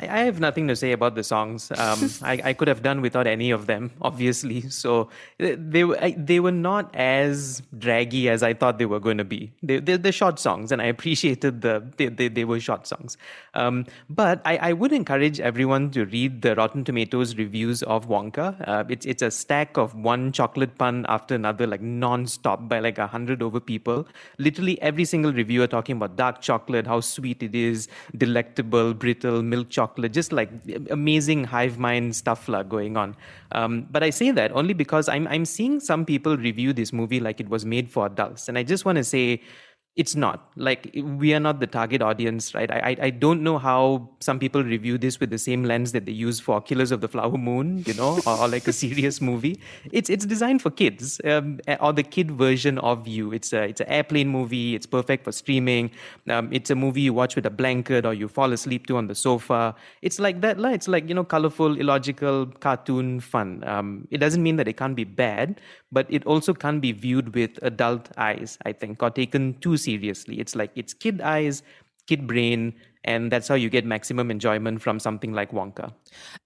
I, 0.00 0.20
I 0.20 0.24
have 0.24 0.40
nothing 0.40 0.68
to 0.68 0.76
say 0.76 0.92
about 0.92 1.14
the 1.14 1.22
songs. 1.22 1.70
Um, 1.72 2.10
I, 2.22 2.40
I 2.44 2.52
could 2.52 2.68
have 2.68 2.82
done 2.82 3.00
without 3.00 3.26
any 3.26 3.50
of 3.50 3.66
them, 3.66 3.90
obviously. 4.02 4.68
So 4.70 5.08
they 5.38 5.84
were 5.84 5.98
they 6.16 6.40
were 6.40 6.52
not 6.52 6.94
as 6.94 7.62
draggy 7.76 8.28
as 8.28 8.42
I 8.42 8.54
thought 8.54 8.78
they 8.78 8.86
were 8.86 9.00
going 9.00 9.18
to 9.18 9.24
be. 9.24 9.52
They, 9.62 9.80
they're, 9.80 9.98
they're 9.98 10.12
short 10.12 10.38
songs, 10.38 10.72
and 10.72 10.80
I 10.80 10.86
appreciated 10.86 11.62
the 11.62 11.84
they, 11.96 12.06
they, 12.06 12.28
they 12.28 12.44
were 12.44 12.60
short 12.60 12.86
songs. 12.86 13.16
Um, 13.54 13.86
but 14.08 14.40
I, 14.44 14.56
I 14.58 14.72
would 14.72 14.92
encourage 14.92 15.40
everyone 15.40 15.90
to 15.92 16.04
read 16.04 16.42
the 16.42 16.54
Rotten 16.54 16.84
Tomatoes 16.84 17.36
reviews 17.36 17.82
of 17.82 18.08
Wonka. 18.08 18.56
Uh, 18.66 18.84
it's 18.88 19.06
it's 19.06 19.22
a 19.22 19.30
stack 19.30 19.76
of 19.76 19.94
one 19.94 20.32
chocolate 20.32 20.78
pun 20.78 21.06
after 21.08 21.34
another, 21.34 21.66
like 21.66 21.80
non-stop 21.80 22.68
by 22.68 22.78
like 22.80 22.98
a 22.98 23.06
hundred 23.06 23.42
over 23.42 23.60
people. 23.60 24.06
Literally 24.38 24.80
every 24.82 25.04
single 25.04 25.32
reviewer 25.32 25.66
talking 25.66 25.96
about 25.96 26.16
dark 26.16 26.40
chocolate, 26.40 26.86
how 26.86 27.00
sweet 27.00 27.42
it 27.42 27.54
is, 27.54 27.88
delectable, 28.16 28.94
brittle, 28.94 29.42
milk 29.42 29.68
chocolate, 29.68 29.87
just 30.10 30.32
like 30.32 30.50
amazing 30.90 31.44
hive 31.44 31.78
mind 31.78 32.14
stuff 32.14 32.48
lah 32.48 32.62
going 32.62 32.96
on. 32.96 33.16
Um, 33.52 33.86
but 33.90 34.02
I 34.02 34.10
say 34.10 34.30
that 34.32 34.52
only 34.52 34.74
because 34.74 35.08
I'm 35.08 35.26
I'm 35.28 35.44
seeing 35.44 35.80
some 35.80 36.04
people 36.04 36.36
review 36.36 36.72
this 36.72 36.92
movie 36.92 37.20
like 37.20 37.40
it 37.40 37.48
was 37.48 37.64
made 37.64 37.90
for 37.90 38.06
adults, 38.06 38.48
and 38.48 38.58
I 38.58 38.62
just 38.62 38.84
want 38.84 38.96
to 38.96 39.04
say 39.04 39.40
it's 39.98 40.14
not. 40.14 40.48
Like 40.54 40.90
we 40.94 41.34
are 41.34 41.40
not 41.40 41.58
the 41.58 41.66
target 41.66 42.02
audience 42.02 42.54
right? 42.54 42.70
I, 42.70 42.78
I 42.90 42.96
i 43.06 43.10
don't 43.10 43.42
know 43.42 43.58
how 43.58 44.08
some 44.20 44.38
people 44.38 44.62
review 44.62 44.96
this 44.96 45.18
with 45.20 45.30
the 45.30 45.38
same 45.38 45.64
lens 45.64 45.90
that 45.92 46.06
they 46.06 46.12
use 46.12 46.38
for 46.38 46.60
killers 46.60 46.92
of 46.92 47.00
the 47.00 47.08
flower 47.08 47.36
moon 47.36 47.82
you 47.86 47.94
know 47.94 48.20
or, 48.26 48.38
or 48.38 48.48
like 48.48 48.68
a 48.68 48.72
serious 48.84 49.20
movie. 49.20 49.60
It's 49.90 50.08
it's 50.08 50.24
designed 50.24 50.62
for 50.62 50.70
kids 50.70 51.20
um, 51.24 51.58
or 51.80 51.92
the 51.92 52.04
kid 52.04 52.30
version 52.30 52.78
of 52.78 53.08
you. 53.08 53.32
It's 53.32 53.52
a 53.52 53.62
it's 53.64 53.80
an 53.80 53.88
airplane 53.88 54.28
movie. 54.28 54.76
It's 54.76 54.86
perfect 54.86 55.24
for 55.24 55.32
streaming. 55.32 55.90
Um, 56.28 56.48
it's 56.52 56.70
a 56.70 56.76
movie 56.76 57.02
you 57.02 57.12
watch 57.12 57.34
with 57.34 57.46
a 57.46 57.50
blanket 57.50 58.06
or 58.06 58.14
you 58.14 58.28
fall 58.28 58.52
asleep 58.52 58.86
to 58.86 58.96
on 58.96 59.08
the 59.08 59.16
sofa. 59.16 59.74
It's 60.02 60.20
like 60.20 60.40
that 60.42 60.60
lah. 60.60 60.70
it's 60.70 60.86
like 60.86 61.08
you 61.08 61.14
know 61.14 61.24
colorful 61.24 61.80
illogical 61.80 62.46
cartoon 62.46 63.18
fun. 63.18 63.64
Um, 63.66 64.06
it 64.12 64.18
doesn't 64.18 64.42
mean 64.42 64.56
that 64.56 64.68
it 64.68 64.76
can't 64.76 64.94
be 64.94 65.04
bad 65.04 65.60
but 65.90 66.06
it 66.08 66.24
also 66.26 66.52
can't 66.52 66.80
be 66.80 66.92
viewed 66.92 67.34
with 67.34 67.58
adult 67.62 68.10
eyes 68.18 68.58
i 68.66 68.72
think 68.72 69.02
or 69.02 69.10
taken 69.10 69.54
too 69.60 69.76
seriously 69.76 69.87
it's 69.94 70.54
like 70.56 70.70
it's 70.74 70.92
kid 70.94 71.20
eyes 71.20 71.62
kid 72.06 72.26
brain 72.26 72.74
and 73.08 73.32
that's 73.32 73.48
how 73.48 73.54
you 73.54 73.70
get 73.70 73.86
maximum 73.86 74.30
enjoyment 74.30 74.82
from 74.82 75.00
something 75.00 75.32
like 75.32 75.50
wonka 75.50 75.92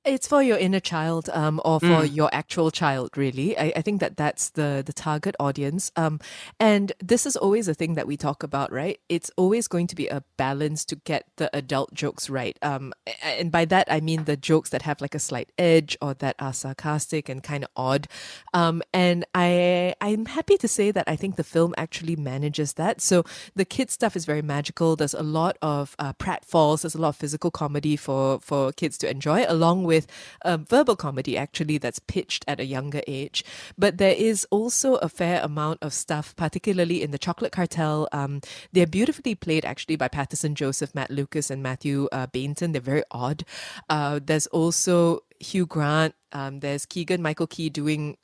It's 0.05 0.27
for 0.27 0.43
your 0.43 0.59
inner 0.59 0.81
child, 0.81 1.29
um, 1.33 1.61
or 1.65 1.79
for 1.79 2.05
your 2.05 2.29
actual 2.33 2.71
child. 2.71 3.17
Really, 3.17 3.57
I, 3.57 3.73
I 3.77 3.83
think 3.83 4.01
that 4.01 4.17
that's 4.17 4.51
the 4.51 4.83
the 4.85 4.93
target 4.93 5.35
audience. 5.39 5.93
Um, 5.97 6.19
and 6.59 6.93
this 7.13 7.27
is 7.27 7.37
always 7.37 7.69
a 7.69 7.75
thing 7.75 7.95
that 7.95 8.07
we 8.07 8.17
talk 8.17 8.43
about, 8.43 8.73
right? 8.73 8.99
It's 9.09 9.31
always 9.37 9.69
going 9.69 9.87
to 9.93 9.97
be 10.03 10.09
a 10.09 10.23
balance 10.37 10.85
to 10.87 10.97
get 10.97 11.23
the 11.37 11.49
adult 11.57 11.95
jokes 11.95 12.29
right. 12.31 12.57
Um, 12.63 12.93
and 13.23 13.51
by 13.59 13.65
that 13.67 13.87
I 13.97 14.01
mean 14.01 14.25
the 14.25 14.37
jokes 14.37 14.71
that 14.71 14.83
have 14.83 15.01
like 15.01 15.15
a 15.15 15.23
slight 15.29 15.51
edge 15.59 15.97
or 16.01 16.15
that 16.15 16.37
are 16.39 16.53
sarcastic 16.53 17.29
and 17.29 17.43
kind 17.43 17.63
of 17.65 17.71
odd. 17.77 18.09
Um, 18.55 18.83
and 18.93 19.25
I 19.35 19.95
I'm 20.01 20.27
happy 20.27 20.57
to 20.59 20.69
say 20.69 20.91
that 20.91 21.07
I 21.07 21.17
think 21.17 21.37
the 21.37 21.51
film 21.57 21.75
actually 21.77 22.17
manages 22.17 22.75
that. 22.75 23.01
So 23.01 23.25
the 23.55 23.65
kid 23.77 23.91
stuff 23.91 24.17
is 24.17 24.25
very 24.33 24.43
magical. 24.43 24.97
There's 24.97 25.19
a 25.27 25.29
lot 25.41 25.57
of 25.63 25.95
uh, 25.99 26.13
pratfalls. 26.15 26.52
There's 26.53 26.95
a 26.95 27.01
lot 27.01 27.11
of 27.11 27.17
physical 27.17 27.51
comedy 27.51 27.97
for 27.97 28.41
for 28.41 28.73
kids 28.73 28.99
to 28.99 29.11
enjoy, 29.11 29.45
along 29.49 29.85
with 29.85 30.07
um, 30.45 30.65
verbal 30.65 30.97
comedy 30.97 31.37
actually 31.37 31.79
that's 31.79 31.99
pitched 31.99 32.45
at 32.47 32.61
a 32.61 32.65
younger 32.65 33.01
age. 33.07 33.45
But 33.79 33.99
there 33.99 34.15
is 34.15 34.47
also 34.51 34.97
a 34.97 35.09
fair 35.09 35.41
amount 35.43 35.79
of 35.83 35.93
stuff, 35.93 36.37
particularly 36.37 37.03
in 37.03 37.11
the 37.11 37.19
Chocolate 37.19 37.53
Cartel. 37.53 38.09
Um, 38.13 38.41
they're 38.73 38.87
beautifully 38.87 39.35
played 39.35 39.65
actually 39.65 39.97
by 39.97 40.09
Paterson 40.09 40.55
Joseph, 40.55 40.95
Matt 40.95 41.11
Lucas, 41.11 41.51
and 41.51 41.63
Matthew 41.63 42.09
uh, 42.13 42.27
Baynton. 42.27 42.73
They're 42.73 42.81
very 42.81 43.05
odd. 43.11 43.45
Uh, 43.89 44.21
there's 44.23 44.47
also 44.49 45.21
Hugh 45.41 45.67
Grant. 45.67 46.15
Um, 46.33 46.61
there's 46.61 46.87
Keegan 46.87 47.23
Michael 47.23 47.47
Key 47.47 47.71
doing 47.71 48.17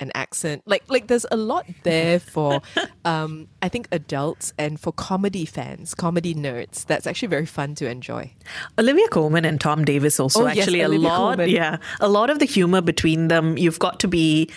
an 0.00 0.10
accent. 0.14 0.62
Like 0.66 0.82
like 0.88 1.06
there's 1.06 1.26
a 1.30 1.36
lot 1.36 1.66
there 1.84 2.18
for 2.18 2.60
um 3.04 3.48
I 3.62 3.68
think 3.68 3.88
adults 3.92 4.52
and 4.58 4.80
for 4.80 4.92
comedy 4.92 5.44
fans, 5.44 5.94
comedy 5.94 6.34
nerds. 6.34 6.86
That's 6.86 7.06
actually 7.06 7.28
very 7.28 7.46
fun 7.46 7.74
to 7.76 7.88
enjoy. 7.88 8.32
Olivia 8.78 9.08
Colman 9.08 9.44
and 9.44 9.60
Tom 9.60 9.84
Davis 9.84 10.18
also 10.18 10.44
Oh, 10.44 10.46
yes, 10.48 10.58
actually 10.58 10.80
a 10.80 10.86
Olivia 10.86 11.08
lot. 11.08 11.16
Colman. 11.36 11.50
Yeah, 11.50 11.76
a 12.00 12.08
lot 12.08 12.30
of 12.30 12.38
the 12.38 12.46
humor 12.46 12.80
between 12.80 13.28
them. 13.28 13.56
You've 13.58 13.78
got 13.78 14.00
to 14.00 14.08
be 14.08 14.50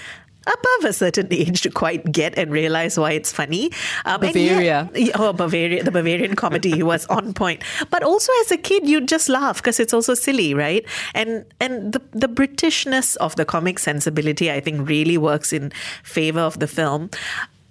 above 0.45 0.89
a 0.89 0.93
certain 0.93 1.27
age 1.31 1.61
to 1.61 1.69
quite 1.69 2.11
get 2.11 2.37
and 2.37 2.51
realize 2.51 2.97
why 2.99 3.11
it's 3.11 3.31
funny. 3.31 3.71
Um, 4.05 4.21
Bavaria. 4.21 4.89
yet- 4.93 5.11
oh, 5.19 5.33
Bavaria, 5.33 5.83
the 5.83 5.91
Bavarian 5.91 6.35
comedy 6.35 6.83
was 6.83 7.05
on 7.07 7.33
point. 7.33 7.63
But 7.89 8.03
also 8.03 8.31
as 8.41 8.51
a 8.51 8.57
kid, 8.57 8.87
you'd 8.87 9.07
just 9.07 9.29
laugh 9.29 9.57
because 9.57 9.79
it's 9.79 9.93
also 9.93 10.13
silly, 10.13 10.53
right? 10.53 10.85
And 11.13 11.45
and 11.59 11.93
the 11.93 12.01
the 12.11 12.27
Britishness 12.27 13.15
of 13.17 13.35
the 13.35 13.45
comic 13.45 13.79
sensibility, 13.79 14.51
I 14.51 14.59
think, 14.59 14.87
really 14.87 15.17
works 15.17 15.53
in 15.53 15.71
favor 16.03 16.39
of 16.41 16.59
the 16.59 16.67
film. 16.67 17.09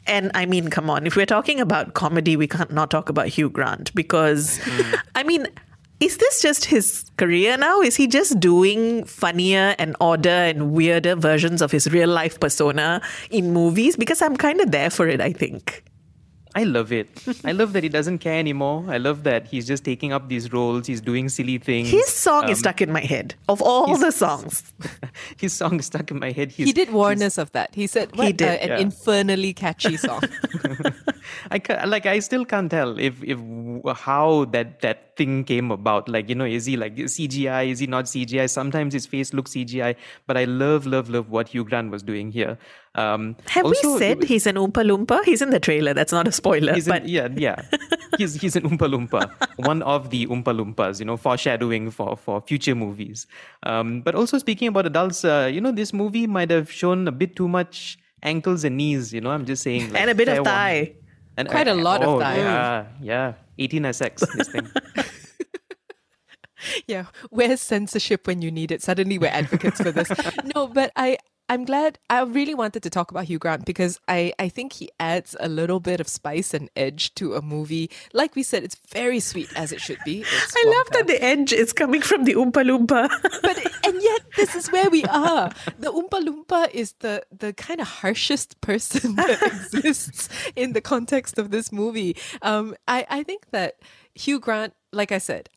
And 0.07 0.33
I 0.35 0.47
mean, 0.47 0.69
come 0.69 0.91
on, 0.91 1.07
if 1.07 1.15
we're 1.15 1.27
talking 1.27 1.61
about 1.61 1.95
comedy, 1.95 2.37
we 2.37 2.49
can't 2.49 2.73
not 2.73 2.91
talk 2.91 3.09
about 3.09 3.29
Hugh 3.29 3.49
Grant 3.49 3.95
because, 3.95 4.59
I 5.15 5.23
mean, 5.23 5.47
is 6.03 6.17
this 6.17 6.43
just 6.43 6.65
his 6.65 7.05
career 7.17 7.57
now? 7.57 7.81
Is 7.81 7.95
he 7.95 8.09
just 8.09 8.41
doing 8.41 9.05
funnier 9.05 9.77
and 9.79 9.95
odder 10.01 10.29
and 10.29 10.73
weirder 10.73 11.15
versions 11.15 11.62
of 11.62 11.71
his 11.71 11.88
real 11.93 12.09
life 12.09 12.41
persona 12.41 13.01
in 13.31 13.53
movies? 13.53 13.95
Because 13.97 14.21
I'm 14.21 14.37
kind 14.37 14.61
of 14.61 14.73
there 14.73 14.91
for 14.91 15.07
it, 15.09 15.21
I 15.21 15.33
think. 15.33 15.85
I 16.55 16.65
love 16.65 16.93
it. 16.93 17.09
I 17.45 17.53
love 17.53 17.73
that 17.73 17.83
he 17.83 17.88
doesn't 17.88 18.19
care 18.19 18.38
anymore. 18.38 18.85
I 18.88 18.99
love 18.99 19.23
that 19.25 19.47
he's 19.47 19.67
just 19.67 19.85
taking 19.85 20.12
up 20.12 20.29
these 20.29 20.53
roles. 20.53 20.87
He's 20.87 21.01
doing 21.01 21.29
silly 21.31 21.57
things. 21.59 21.88
His 21.91 22.09
song 22.09 22.45
is 22.45 22.59
Um, 22.59 22.62
stuck 22.65 22.83
in 22.83 22.93
my 22.93 23.01
head 23.01 23.35
of 23.49 23.62
all 23.62 23.97
the 23.97 24.11
songs. 24.12 24.73
His 25.38 25.55
song 25.55 25.79
is 25.79 25.87
stuck 25.87 26.11
in 26.11 26.19
my 26.19 26.31
head. 26.31 26.53
He's, 26.53 26.67
he 26.67 26.73
did 26.75 26.93
warn 26.93 27.23
us 27.23 27.38
of 27.38 27.53
that. 27.53 27.75
He 27.75 27.87
said 27.87 28.15
what, 28.17 28.37
did, 28.37 28.49
uh, 28.49 28.51
an 28.65 28.69
yeah. 28.69 28.79
infernally 28.79 29.55
catchy 29.55 29.97
song. 30.07 30.21
I 31.51 31.59
ca- 31.59 31.85
like 31.87 32.05
I 32.07 32.19
still 32.19 32.45
can't 32.45 32.71
tell 32.71 32.99
if 32.99 33.23
if 33.25 33.38
how 33.97 34.45
that 34.47 34.81
that 34.83 35.17
thing 35.17 35.45
came 35.45 35.71
about. 35.71 36.09
Like 36.09 36.29
you 36.29 36.35
know, 36.35 36.45
is 36.45 36.67
he 36.67 36.77
like 36.77 36.97
CGI? 36.97 37.71
Is 37.71 37.79
he 37.79 37.87
not 37.87 38.05
CGI? 38.07 38.49
Sometimes 38.51 38.93
his 38.93 39.07
face 39.07 39.33
looks 39.33 39.53
CGI, 39.53 39.97
but 40.27 40.37
I 40.37 40.45
love 40.45 40.87
love 40.87 41.09
love 41.09 41.31
what 41.31 41.49
Hugh 41.49 41.65
Grant 41.65 41.91
was 41.91 42.03
doing 42.03 42.31
here. 42.31 42.59
Um, 42.95 43.37
Have 43.49 43.65
also, 43.65 43.93
we 43.95 43.99
said 43.99 44.25
he's 44.25 44.47
an 44.47 44.57
Oompa 44.57 44.85
Loompa? 44.85 45.25
He's 45.25 45.41
in 45.41 45.51
the 45.51 45.61
trailer. 45.61 45.95
That's 45.95 46.13
not 46.13 46.29
a 46.29 46.33
spoiler. 46.33 46.75
He's 46.75 46.87
but 46.87 47.03
an, 47.03 47.09
yeah, 47.09 47.29
yeah. 47.35 47.63
He's 48.19 48.35
he's 48.35 48.57
an 48.57 48.65
Oompa 48.65 48.87
Loompa, 48.93 49.33
one 49.57 49.81
of 49.83 50.11
the 50.11 50.27
Oompa 50.27 50.53
Loompas. 50.53 50.99
You 50.99 51.07
know, 51.07 51.17
foreshadowing 51.17 51.91
for 51.91 52.15
for 52.15 52.43
future 52.43 52.75
movies. 52.75 53.27
Um, 53.63 54.03
but 54.03 54.15
also 54.15 54.37
speaking 54.37 54.69
about 54.69 54.85
adults, 54.85 55.25
uh, 55.25 55.49
you 55.51 55.63
know, 55.63 55.73
this 55.73 55.95
movie 55.95 56.27
might 56.27 56.51
have 56.51 56.71
shown 56.71 57.09
a 57.09 57.13
bit 57.13 57.35
too 57.35 57.49
much 57.49 57.99
ankles 58.23 58.65
and 58.65 58.77
knees. 58.77 59.15
You 59.15 59.23
know, 59.23 59.31
I'm 59.31 59.47
just 59.47 59.63
saying, 59.63 59.93
like, 59.93 60.03
and 60.03 60.11
a 60.11 60.15
bit 60.15 60.29
of 60.29 60.45
thigh. 60.45 60.97
And, 61.39 61.49
Quite 61.49 61.69
a 61.69 61.75
lot 61.75 62.03
of 62.03 62.09
oh, 62.09 62.21
thigh. 62.21 62.37
Yeah, 62.37 62.87
yeah. 63.01 63.33
18SX, 63.59 64.37
this 64.37 64.49
thing. 64.49 64.69
yeah, 66.87 67.07
where's 67.31 67.61
censorship 67.61 68.27
when 68.27 68.43
you 68.43 68.51
need 68.51 68.71
it? 68.71 68.83
Suddenly 68.83 69.19
we're 69.19 69.29
advocates 69.29 69.81
for 69.81 69.91
this. 69.91 70.11
No, 70.55 70.67
but 70.67 70.93
I 70.97 71.19
I'm 71.53 71.67
glad. 71.67 71.99
I 72.09 72.23
really 72.23 72.55
wanted 72.55 72.83
to 72.83 72.88
talk 72.88 73.11
about 73.11 73.25
Hugh 73.25 73.38
Grant 73.38 73.67
because 73.67 74.01
I, 74.09 74.33
I 74.38 74.49
think 74.49 74.73
he 74.73 74.88
adds 74.99 75.37
a 75.38 75.51
little 75.51 75.81
bit 75.81 76.01
of 76.01 76.09
spice 76.09 76.55
and 76.55 76.71
edge 76.77 77.15
to 77.17 77.35
a 77.35 77.43
movie. 77.43 77.91
Like 78.15 78.35
we 78.35 78.43
said, 78.43 78.62
it's 78.65 78.79
very 78.91 79.21
sweet 79.21 79.53
as 79.55 79.71
it 79.71 79.79
should 79.79 79.99
be. 80.03 80.23
It's 80.23 80.55
I 80.57 80.65
love 80.79 80.88
that 80.93 81.09
the 81.09 81.23
edge 81.23 81.53
is 81.53 81.75
coming 81.75 82.01
from 82.01 82.25
the 82.25 82.37
Oompa 82.37 82.65
Loompa. 82.65 83.07
but 83.43 83.59
and 83.85 84.03
yet 84.03 84.21
this 84.35 84.55
is 84.55 84.73
where 84.73 84.88
we 84.88 85.05
are. 85.05 85.53
The 85.79 85.93
Oompa 85.93 86.27
Loompa 86.27 86.71
is 86.71 86.95
the 87.01 87.23
the 87.31 87.53
kind 87.53 87.83
of 87.83 87.87
harshest 87.87 88.59
person 88.62 89.17
that 89.17 89.43
exists 89.43 90.31
in 90.57 90.73
the 90.73 90.81
context 90.81 91.37
of 91.37 91.51
this 91.51 91.71
movie. 91.71 92.17
Um, 92.41 92.75
I 92.88 93.05
I 93.11 93.23
think 93.25 93.51
that 93.51 93.75
Hugh 94.15 94.41
Grant, 94.41 94.73
like 94.91 95.12
I 95.12 95.19
said, 95.19 95.51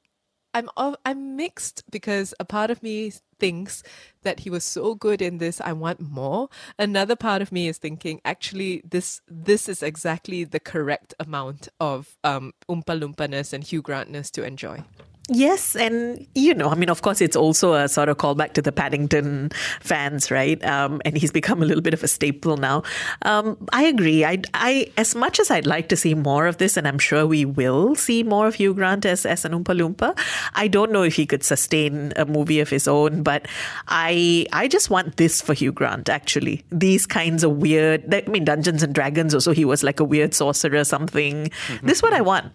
I'm 0.56 0.70
I'm 1.06 1.36
mixed 1.36 1.84
because 1.92 2.34
a 2.40 2.46
part 2.46 2.72
of 2.72 2.82
me 2.82 3.12
thinks 3.38 3.84
that 4.24 4.40
he 4.40 4.50
was 4.50 4.64
so 4.64 4.96
good 4.96 5.22
in 5.22 5.38
this 5.38 5.60
I 5.60 5.74
want 5.74 6.00
more. 6.00 6.48
Another 6.80 7.18
part 7.18 7.42
of 7.42 7.52
me 7.52 7.68
is 7.68 7.78
thinking 7.78 8.22
actually 8.24 8.82
this 8.86 9.22
this 9.28 9.68
is 9.68 9.84
exactly 9.84 10.46
the 10.46 10.62
correct 10.62 11.14
amount 11.20 11.68
of 11.82 12.18
um 12.24 12.54
Oompa 12.70 12.98
Loompaness 12.98 13.52
and 13.52 13.66
Hugh 13.66 13.82
Grantness 13.82 14.32
to 14.32 14.46
enjoy. 14.46 14.84
Yes, 15.28 15.76
and 15.76 16.28
you 16.36 16.54
know, 16.54 16.70
I 16.70 16.76
mean, 16.76 16.90
of 16.90 17.02
course, 17.02 17.20
it's 17.20 17.36
also 17.36 17.74
a 17.74 17.90
sort 17.90 18.10
of 18.10 18.18
callback 18.18 18.54
to 18.54 18.62
the 18.62 18.72
Paddington 18.72 19.50
fans, 19.82 20.30
right? 20.30 20.64
Um, 20.64 21.02
and 21.04 21.18
he's 21.18 21.32
become 21.42 21.64
a 21.64 21.66
little 21.66 21.82
bit 21.82 21.96
of 21.96 22.04
a 22.04 22.08
staple 22.08 22.58
now. 22.58 22.84
Um, 23.24 23.58
I 23.74 23.86
agree. 23.86 24.24
I, 24.24 24.44
I, 24.54 24.92
as 24.98 25.16
much 25.16 25.40
as 25.40 25.50
I'd 25.50 25.66
like 25.66 25.90
to 25.90 25.96
see 25.96 26.14
more 26.14 26.46
of 26.46 26.58
this, 26.58 26.78
and 26.78 26.88
I'm 26.88 27.00
sure 27.00 27.26
we 27.26 27.44
will 27.44 27.96
see 27.96 28.22
more 28.22 28.46
of 28.46 28.56
Hugh 28.56 28.76
Grant 28.76 29.04
as 29.04 29.26
as 29.26 29.46
an 29.46 29.54
Oompa 29.54 29.76
Loompa, 29.76 30.16
I 30.54 30.68
don't 30.68 30.92
know 30.92 31.02
if 31.02 31.16
he 31.16 31.26
could 31.26 31.42
sustain 31.42 32.14
a 32.18 32.26
movie 32.26 32.60
of 32.60 32.70
his 32.70 32.88
own. 32.88 33.24
But 33.24 33.48
I, 33.88 34.46
I 34.54 34.68
just 34.68 34.92
want 34.92 35.18
this 35.18 35.42
for 35.42 35.56
Hugh 35.56 35.72
Grant. 35.72 36.08
Actually, 36.08 36.64
these 36.70 37.08
kinds 37.08 37.44
of 37.44 37.58
weird. 37.58 38.14
I 38.14 38.22
mean, 38.28 38.46
Dungeons 38.46 38.84
and 38.84 38.94
Dragons. 38.94 39.34
Also, 39.34 39.54
he 39.54 39.66
was 39.66 39.82
like 39.82 40.00
a 40.00 40.04
weird 40.04 40.36
sorcerer, 40.36 40.82
or 40.82 40.84
something. 40.84 41.50
This 41.82 41.98
is 41.98 42.04
what 42.04 42.14
I 42.14 42.22
want. 42.22 42.52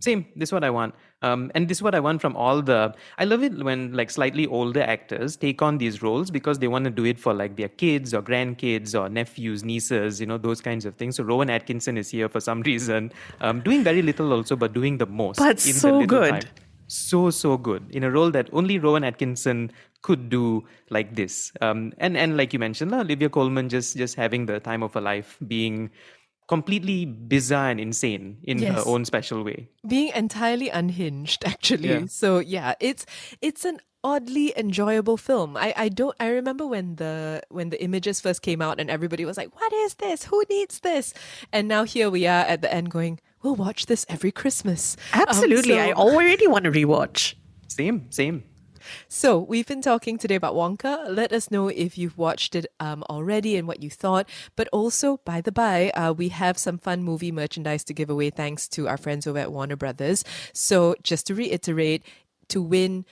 Same. 0.00 0.26
This 0.34 0.48
is 0.48 0.52
what 0.52 0.64
I 0.64 0.70
want. 0.70 0.94
Um, 1.22 1.50
and 1.54 1.68
this 1.68 1.78
is 1.78 1.82
what 1.82 1.94
I 1.94 2.00
want 2.00 2.20
from 2.20 2.36
all 2.36 2.62
the. 2.62 2.94
I 3.18 3.24
love 3.24 3.42
it 3.42 3.52
when 3.64 3.92
like 3.92 4.10
slightly 4.10 4.46
older 4.46 4.82
actors 4.82 5.36
take 5.36 5.60
on 5.62 5.78
these 5.78 6.00
roles 6.02 6.30
because 6.30 6.58
they 6.60 6.68
want 6.68 6.84
to 6.84 6.90
do 6.90 7.04
it 7.04 7.18
for 7.18 7.34
like 7.34 7.56
their 7.56 7.68
kids 7.68 8.14
or 8.14 8.22
grandkids 8.22 8.98
or 8.98 9.08
nephews, 9.08 9.64
nieces, 9.64 10.20
you 10.20 10.26
know, 10.26 10.38
those 10.38 10.60
kinds 10.60 10.84
of 10.84 10.94
things. 10.94 11.16
So 11.16 11.24
Rowan 11.24 11.50
Atkinson 11.50 11.98
is 11.98 12.08
here 12.08 12.28
for 12.28 12.40
some 12.40 12.62
reason, 12.72 13.12
um, 13.40 13.60
doing 13.60 13.82
very 13.82 14.02
little 14.02 14.32
also, 14.32 14.54
but 14.54 14.72
doing 14.72 14.98
the 14.98 15.06
most. 15.06 15.38
But 15.38 15.66
in 15.66 15.74
so 15.74 16.06
good. 16.06 16.30
time. 16.30 16.42
So 16.90 17.28
so 17.28 17.58
good 17.58 17.84
in 17.90 18.02
a 18.02 18.10
role 18.10 18.30
that 18.30 18.48
only 18.50 18.78
Rowan 18.78 19.04
Atkinson 19.04 19.70
could 20.00 20.30
do 20.30 20.64
like 20.88 21.14
this. 21.16 21.52
Um, 21.60 21.92
and 21.98 22.16
and 22.16 22.36
like 22.36 22.54
you 22.54 22.58
mentioned, 22.58 22.94
Olivia 22.94 23.28
Colman 23.28 23.68
just 23.68 23.96
just 23.96 24.14
having 24.14 24.46
the 24.46 24.58
time 24.60 24.82
of 24.82 24.94
her 24.94 25.00
life, 25.00 25.36
being 25.46 25.90
completely 26.48 27.04
bizarre 27.06 27.70
and 27.70 27.78
insane 27.80 28.38
in 28.42 28.58
Yes. 28.58 28.74
her 28.74 28.82
own 28.86 29.04
special 29.04 29.42
way. 29.44 29.68
being 29.86 30.10
entirely 30.14 30.68
unhinged 30.70 31.44
actually 31.44 31.88
Yeah. 31.90 32.06
so 32.08 32.38
yeah 32.40 32.74
it's 32.80 33.04
it's 33.40 33.64
an 33.64 33.78
oddly 34.04 34.52
enjoyable 34.56 35.16
film 35.16 35.56
i 35.56 35.74
i 35.76 35.88
don't 35.88 36.14
i 36.20 36.28
remember 36.28 36.64
when 36.66 36.94
the 36.96 37.42
when 37.50 37.68
the 37.70 37.82
images 37.82 38.20
first 38.20 38.40
came 38.42 38.62
out 38.62 38.78
and 38.80 38.88
everybody 38.96 39.24
was 39.30 39.36
like 39.36 39.50
what 39.60 39.72
is 39.84 39.94
this 39.96 40.24
who 40.30 40.42
needs 40.48 40.80
this 40.80 41.12
and 41.52 41.66
now 41.68 41.82
here 41.84 42.08
we 42.08 42.24
are 42.26 42.44
at 42.54 42.62
the 42.62 42.72
end 42.72 42.90
going 42.90 43.18
we'll 43.42 43.56
watch 43.56 43.86
this 43.86 44.06
every 44.08 44.30
christmas 44.32 44.96
Um, 45.14 45.24
Absolutely, 45.28 45.74
so- 45.74 45.78
I 45.88 45.92
already 45.92 46.46
want 46.46 46.64
to 46.64 46.70
rewatch. 46.70 47.34
Same, 47.66 48.06
same. 48.10 48.42
So 49.08 49.38
we've 49.38 49.66
been 49.66 49.82
talking 49.82 50.18
today 50.18 50.34
about 50.34 50.54
Wonka. 50.54 51.06
Let 51.08 51.32
us 51.32 51.50
know 51.50 51.68
if 51.68 51.98
you've 51.98 52.18
watched 52.18 52.54
it 52.54 52.66
um, 52.80 53.02
already 53.08 53.56
and 53.56 53.66
what 53.66 53.82
you 53.82 53.90
thought. 53.90 54.28
But 54.56 54.68
also, 54.72 55.20
by 55.24 55.40
the 55.40 55.52
by, 55.52 55.90
uh, 55.90 56.12
we 56.12 56.28
have 56.30 56.58
some 56.58 56.78
fun 56.78 57.02
movie 57.02 57.32
merchandise 57.32 57.84
to 57.84 57.94
give 57.94 58.10
away 58.10 58.30
thanks 58.30 58.68
to 58.68 58.88
our 58.88 58.96
friends 58.96 59.26
over 59.26 59.38
at 59.38 59.52
Warner 59.52 59.76
Brothers. 59.76 60.24
So 60.52 60.94
just 61.02 61.26
to 61.28 61.34
reiterate, 61.34 62.04
to 62.48 62.62
win 62.62 63.04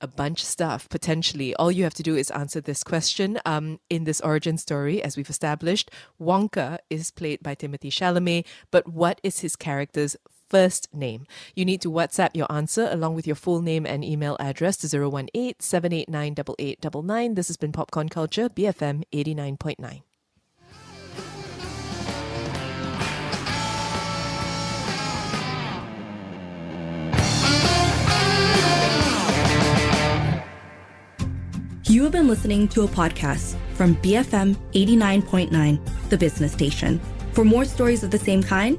a 0.00 0.06
bunch 0.06 0.42
of 0.42 0.48
stuff 0.48 0.88
potentially 0.88 1.54
all 1.56 1.70
you 1.70 1.84
have 1.84 1.94
to 1.94 2.02
do 2.02 2.16
is 2.16 2.30
answer 2.30 2.60
this 2.60 2.82
question 2.82 3.38
um, 3.44 3.78
in 3.90 4.04
this 4.04 4.20
origin 4.22 4.56
story 4.56 5.02
as 5.02 5.16
we've 5.16 5.28
established 5.28 5.90
wonka 6.20 6.78
is 6.88 7.10
played 7.10 7.42
by 7.42 7.54
timothee 7.54 7.90
chalamet 7.90 8.46
but 8.70 8.88
what 8.88 9.20
is 9.22 9.40
his 9.40 9.56
character's 9.56 10.16
first 10.50 10.92
name. 10.92 11.24
You 11.54 11.64
need 11.64 11.80
to 11.80 11.90
whatsapp 11.90 12.30
your 12.34 12.52
answer 12.52 12.86
along 12.90 13.14
with 13.14 13.26
your 13.26 13.36
full 13.36 13.62
name 13.62 13.86
and 13.86 14.04
email 14.04 14.36
address 14.40 14.76
to 14.78 14.88
018-789-8899 14.88 17.30
this 17.34 17.48
has 17.48 17.56
been 17.56 17.72
popcorn 17.72 18.08
culture 18.08 18.48
bfm 18.48 19.02
89.9 19.12 20.02
You 31.84 32.04
have 32.04 32.12
been 32.12 32.28
listening 32.28 32.68
to 32.68 32.82
a 32.82 32.86
podcast 32.86 33.56
from 33.74 33.96
BFM 33.96 34.54
89.9, 34.72 36.08
the 36.08 36.16
business 36.16 36.52
station. 36.52 37.00
For 37.32 37.44
more 37.44 37.64
stories 37.64 38.04
of 38.04 38.12
the 38.12 38.18
same 38.18 38.44
kind, 38.44 38.78